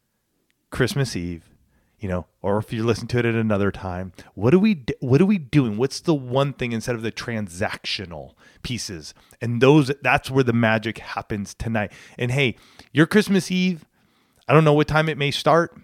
Christmas 0.70 1.16
Eve? 1.16 1.48
You 1.98 2.08
know, 2.08 2.26
or 2.42 2.58
if 2.58 2.72
you 2.72 2.84
listen 2.84 3.06
to 3.08 3.18
it 3.18 3.24
at 3.24 3.34
another 3.34 3.70
time, 3.70 4.12
what 4.34 4.52
are 4.52 4.58
we 4.58 4.84
what 5.00 5.20
are 5.20 5.26
we 5.26 5.38
doing? 5.38 5.76
What's 5.76 6.00
the 6.00 6.14
one 6.14 6.52
thing 6.52 6.72
instead 6.72 6.94
of 6.94 7.02
the 7.02 7.12
transactional 7.12 8.34
pieces? 8.62 9.14
And 9.40 9.60
those 9.60 9.90
that's 10.02 10.30
where 10.30 10.44
the 10.44 10.52
magic 10.52 10.98
happens 10.98 11.54
tonight. 11.54 11.92
And 12.18 12.30
hey, 12.30 12.56
your 12.92 13.06
Christmas 13.06 13.50
Eve, 13.50 13.84
I 14.48 14.52
don't 14.52 14.64
know 14.64 14.72
what 14.72 14.88
time 14.88 15.08
it 15.08 15.18
may 15.18 15.30
start. 15.30 15.76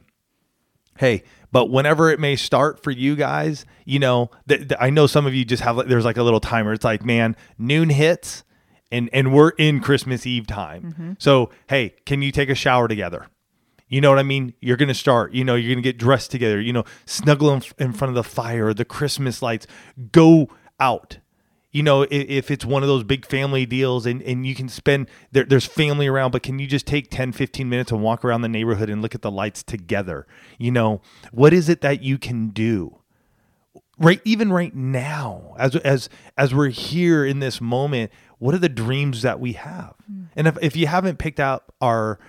Hey, 0.98 1.22
but 1.52 1.70
whenever 1.70 2.10
it 2.10 2.20
may 2.20 2.36
start 2.36 2.82
for 2.82 2.90
you 2.90 3.16
guys, 3.16 3.64
you 3.84 3.98
know, 3.98 4.30
th- 4.48 4.68
th- 4.68 4.80
I 4.80 4.90
know 4.90 5.06
some 5.06 5.26
of 5.26 5.34
you 5.34 5.44
just 5.44 5.62
have 5.62 5.76
like 5.76 5.86
there's 5.86 6.04
like 6.04 6.16
a 6.16 6.22
little 6.22 6.40
timer. 6.40 6.72
It's 6.72 6.84
like, 6.84 7.04
man, 7.04 7.36
noon 7.56 7.90
hits 7.90 8.44
and 8.90 9.08
and 9.12 9.32
we're 9.32 9.50
in 9.50 9.80
Christmas 9.80 10.26
Eve 10.26 10.46
time. 10.46 10.82
Mm-hmm. 10.82 11.12
So, 11.18 11.50
hey, 11.68 11.94
can 12.04 12.22
you 12.22 12.32
take 12.32 12.50
a 12.50 12.54
shower 12.54 12.88
together? 12.88 13.26
You 13.88 14.02
know 14.02 14.10
what 14.10 14.18
I 14.18 14.22
mean? 14.22 14.52
You're 14.60 14.76
going 14.76 14.88
to 14.88 14.94
start, 14.94 15.32
you 15.32 15.44
know, 15.44 15.54
you're 15.54 15.74
going 15.74 15.82
to 15.82 15.88
get 15.88 15.98
dressed 15.98 16.30
together, 16.30 16.60
you 16.60 16.72
know, 16.72 16.84
snuggle 17.06 17.52
in, 17.54 17.62
in 17.78 17.92
front 17.92 18.10
of 18.10 18.14
the 18.14 18.22
fire, 18.22 18.74
the 18.74 18.84
Christmas 18.84 19.40
lights, 19.40 19.66
go 20.12 20.50
out 20.78 21.18
you 21.70 21.82
know, 21.82 22.02
if, 22.02 22.10
if, 22.10 22.50
it's 22.50 22.64
one 22.64 22.82
of 22.82 22.88
those 22.88 23.04
big 23.04 23.26
family 23.26 23.66
deals 23.66 24.06
and, 24.06 24.22
and 24.22 24.46
you 24.46 24.54
can 24.54 24.68
spend, 24.68 25.08
there, 25.32 25.44
there's 25.44 25.66
family 25.66 26.06
around, 26.06 26.30
but 26.30 26.42
can 26.42 26.58
you 26.58 26.66
just 26.66 26.86
take 26.86 27.10
10, 27.10 27.32
15 27.32 27.68
minutes 27.68 27.92
and 27.92 28.02
walk 28.02 28.24
around 28.24 28.42
the 28.42 28.48
neighborhood 28.48 28.88
and 28.88 29.02
look 29.02 29.14
at 29.14 29.22
the 29.22 29.30
lights 29.30 29.62
together? 29.62 30.26
You 30.58 30.70
know, 30.70 31.02
what 31.30 31.52
is 31.52 31.68
it 31.68 31.80
that 31.82 32.02
you 32.02 32.18
can 32.18 32.48
do? 32.50 33.00
Right, 33.98 34.20
even 34.24 34.52
right 34.52 34.74
now, 34.74 35.56
as 35.58 35.74
as 35.74 36.08
as 36.36 36.54
we're 36.54 36.68
here 36.68 37.26
in 37.26 37.40
this 37.40 37.60
moment, 37.60 38.12
what 38.38 38.54
are 38.54 38.58
the 38.58 38.68
dreams 38.68 39.22
that 39.22 39.40
we 39.40 39.54
have? 39.54 39.94
Mm. 40.10 40.28
And 40.36 40.46
if, 40.46 40.56
if 40.62 40.76
you 40.76 40.86
haven't 40.86 41.18
picked 41.18 41.40
out 41.40 41.64
our 41.80 42.20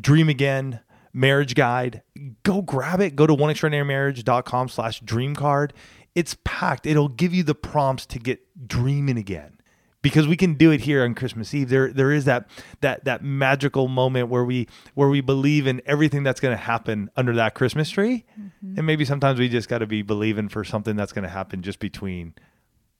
Dream 0.00 0.30
Again 0.30 0.80
marriage 1.12 1.54
guide, 1.54 2.02
go 2.44 2.62
grab 2.62 3.00
it. 3.00 3.16
Go 3.16 3.26
to 3.26 3.34
oneextraordinarymarriage.com 3.34 4.68
slash 4.68 5.00
dream 5.00 5.34
card 5.34 5.72
it's 6.18 6.36
packed. 6.42 6.84
It'll 6.84 7.08
give 7.08 7.32
you 7.32 7.44
the 7.44 7.54
prompts 7.54 8.04
to 8.06 8.18
get 8.18 8.40
dreaming 8.66 9.16
again. 9.16 9.54
Because 10.02 10.26
we 10.26 10.36
can 10.36 10.54
do 10.54 10.72
it 10.72 10.80
here 10.80 11.04
on 11.04 11.14
Christmas 11.14 11.54
Eve. 11.54 11.68
There 11.68 11.92
there 11.92 12.10
is 12.10 12.24
that 12.24 12.48
that 12.80 13.04
that 13.04 13.22
magical 13.22 13.86
moment 13.86 14.28
where 14.28 14.44
we 14.44 14.66
where 14.94 15.08
we 15.08 15.20
believe 15.20 15.66
in 15.68 15.80
everything 15.86 16.24
that's 16.24 16.40
going 16.40 16.56
to 16.56 16.62
happen 16.62 17.08
under 17.16 17.34
that 17.36 17.54
Christmas 17.54 17.90
tree. 17.90 18.24
Mm-hmm. 18.40 18.78
And 18.78 18.86
maybe 18.86 19.04
sometimes 19.04 19.38
we 19.38 19.48
just 19.48 19.68
got 19.68 19.78
to 19.78 19.86
be 19.86 20.02
believing 20.02 20.48
for 20.48 20.64
something 20.64 20.96
that's 20.96 21.12
going 21.12 21.22
to 21.24 21.28
happen 21.28 21.62
just 21.62 21.78
between 21.78 22.34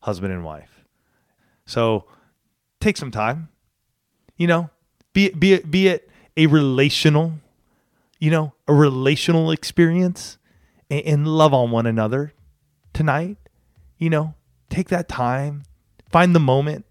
husband 0.01 0.33
and 0.33 0.45
wife. 0.45 0.85
So 1.67 2.05
take 2.81 2.97
some 2.97 3.11
time. 3.11 3.49
You 4.37 4.47
know, 4.47 4.71
be 5.13 5.27
it, 5.27 5.41
be 5.41 5.55
it, 5.55 5.71
be 5.71 5.89
it 5.89 6.09
a 6.37 6.47
relational, 6.47 7.35
you 8.21 8.31
know, 8.31 8.55
a 8.69 8.75
relational 8.75 9.51
experience 9.51 10.39
and, 10.89 11.05
and 11.05 11.29
love 11.29 11.53
on 11.53 11.73
one 11.73 11.87
another 11.87 12.33
tonight, 12.99 13.37
you 13.97 14.11
know, 14.11 14.35
take 14.71 14.89
that 14.89 15.09
time, 15.09 15.63
find 16.11 16.35
the 16.35 16.41
moment. 16.41 16.85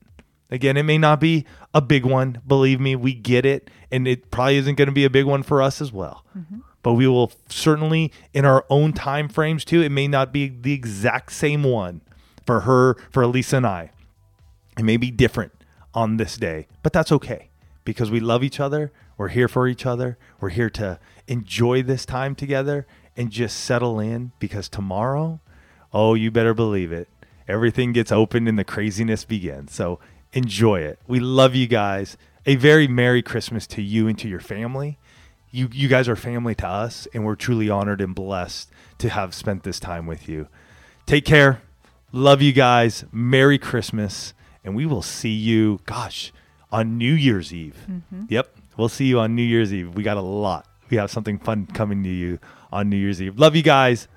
Again, 0.49 0.77
it 0.77 0.83
may 0.83 0.97
not 0.97 1.19
be 1.19 1.45
a 1.73 1.81
big 1.81 2.05
one. 2.05 2.41
Believe 2.47 2.79
me, 2.79 2.95
we 2.95 3.13
get 3.13 3.45
it. 3.45 3.69
And 3.91 4.07
it 4.07 4.31
probably 4.31 4.55
isn't 4.55 4.75
going 4.75 4.85
to 4.85 4.93
be 4.93 5.03
a 5.03 5.09
big 5.09 5.25
one 5.25 5.43
for 5.43 5.61
us 5.61 5.81
as 5.81 5.91
well. 5.91 6.23
Mm-hmm. 6.37 6.59
But 6.81 6.93
we 6.93 7.07
will 7.07 7.33
certainly, 7.49 8.13
in 8.33 8.45
our 8.45 8.65
own 8.69 8.93
time 8.93 9.27
frames 9.27 9.65
too, 9.65 9.81
it 9.81 9.89
may 9.89 10.07
not 10.07 10.31
be 10.31 10.47
the 10.47 10.71
exact 10.71 11.33
same 11.33 11.63
one 11.63 11.99
for 12.45 12.61
her, 12.61 12.95
for 13.11 13.21
Alisa 13.23 13.57
and 13.57 13.67
I. 13.67 13.91
It 14.79 14.83
may 14.83 14.95
be 14.95 15.11
different 15.11 15.51
on 15.93 16.15
this 16.15 16.37
day, 16.37 16.67
but 16.83 16.93
that's 16.93 17.11
okay 17.11 17.49
because 17.83 18.09
we 18.09 18.21
love 18.21 18.45
each 18.45 18.61
other. 18.61 18.93
We're 19.17 19.27
here 19.27 19.49
for 19.49 19.67
each 19.67 19.85
other. 19.85 20.17
We're 20.39 20.49
here 20.49 20.69
to 20.69 20.99
enjoy 21.27 21.83
this 21.83 22.05
time 22.05 22.33
together 22.33 22.87
and 23.17 23.29
just 23.29 23.57
settle 23.57 23.99
in 23.99 24.31
because 24.39 24.69
tomorrow, 24.69 25.41
oh, 25.97 26.13
you 26.13 26.29
better 26.29 26.53
believe 26.53 26.91
it. 26.91 27.09
Everything 27.47 27.91
gets 27.91 28.11
opened 28.11 28.47
and 28.47 28.59
the 28.59 28.63
craziness 28.63 29.25
begins. 29.25 29.73
So 29.73 29.99
enjoy 30.31 30.81
it. 30.81 30.99
We 31.07 31.19
love 31.19 31.55
you 31.55 31.65
guys. 31.65 32.17
A 32.45 32.55
very 32.55 32.87
Merry 32.87 33.23
Christmas 33.23 33.65
to 33.67 33.81
you 33.81 34.07
and 34.07 34.17
to 34.19 34.27
your 34.29 34.39
family. 34.39 34.99
You, 35.49 35.69
you 35.73 35.87
guys 35.87 36.07
are 36.07 36.15
family 36.15 36.53
to 36.55 36.67
us, 36.67 37.07
and 37.13 37.25
we're 37.25 37.35
truly 37.35 37.67
honored 37.67 37.99
and 37.99 38.13
blessed 38.13 38.69
to 38.99 39.09
have 39.09 39.33
spent 39.33 39.63
this 39.63 39.79
time 39.79 40.05
with 40.05 40.29
you. 40.29 40.49
Take 41.07 41.25
care. 41.25 41.63
Love 42.11 42.43
you 42.43 42.53
guys. 42.53 43.03
Merry 43.11 43.57
Christmas. 43.57 44.35
And 44.63 44.75
we 44.75 44.85
will 44.85 45.01
see 45.01 45.33
you, 45.33 45.79
gosh, 45.85 46.31
on 46.71 46.99
New 46.99 47.13
Year's 47.13 47.51
Eve. 47.51 47.87
Mm-hmm. 47.89 48.25
Yep. 48.29 48.55
We'll 48.77 48.89
see 48.89 49.05
you 49.05 49.19
on 49.19 49.35
New 49.35 49.41
Year's 49.41 49.73
Eve. 49.73 49.95
We 49.95 50.03
got 50.03 50.17
a 50.17 50.21
lot. 50.21 50.67
We 50.91 50.97
have 50.97 51.09
something 51.09 51.39
fun 51.39 51.65
coming 51.65 52.03
to 52.03 52.09
you 52.09 52.37
on 52.71 52.89
New 52.89 52.97
Year's 52.97 53.19
Eve. 53.19 53.39
Love 53.39 53.55
you 53.55 53.63
guys. 53.63 54.07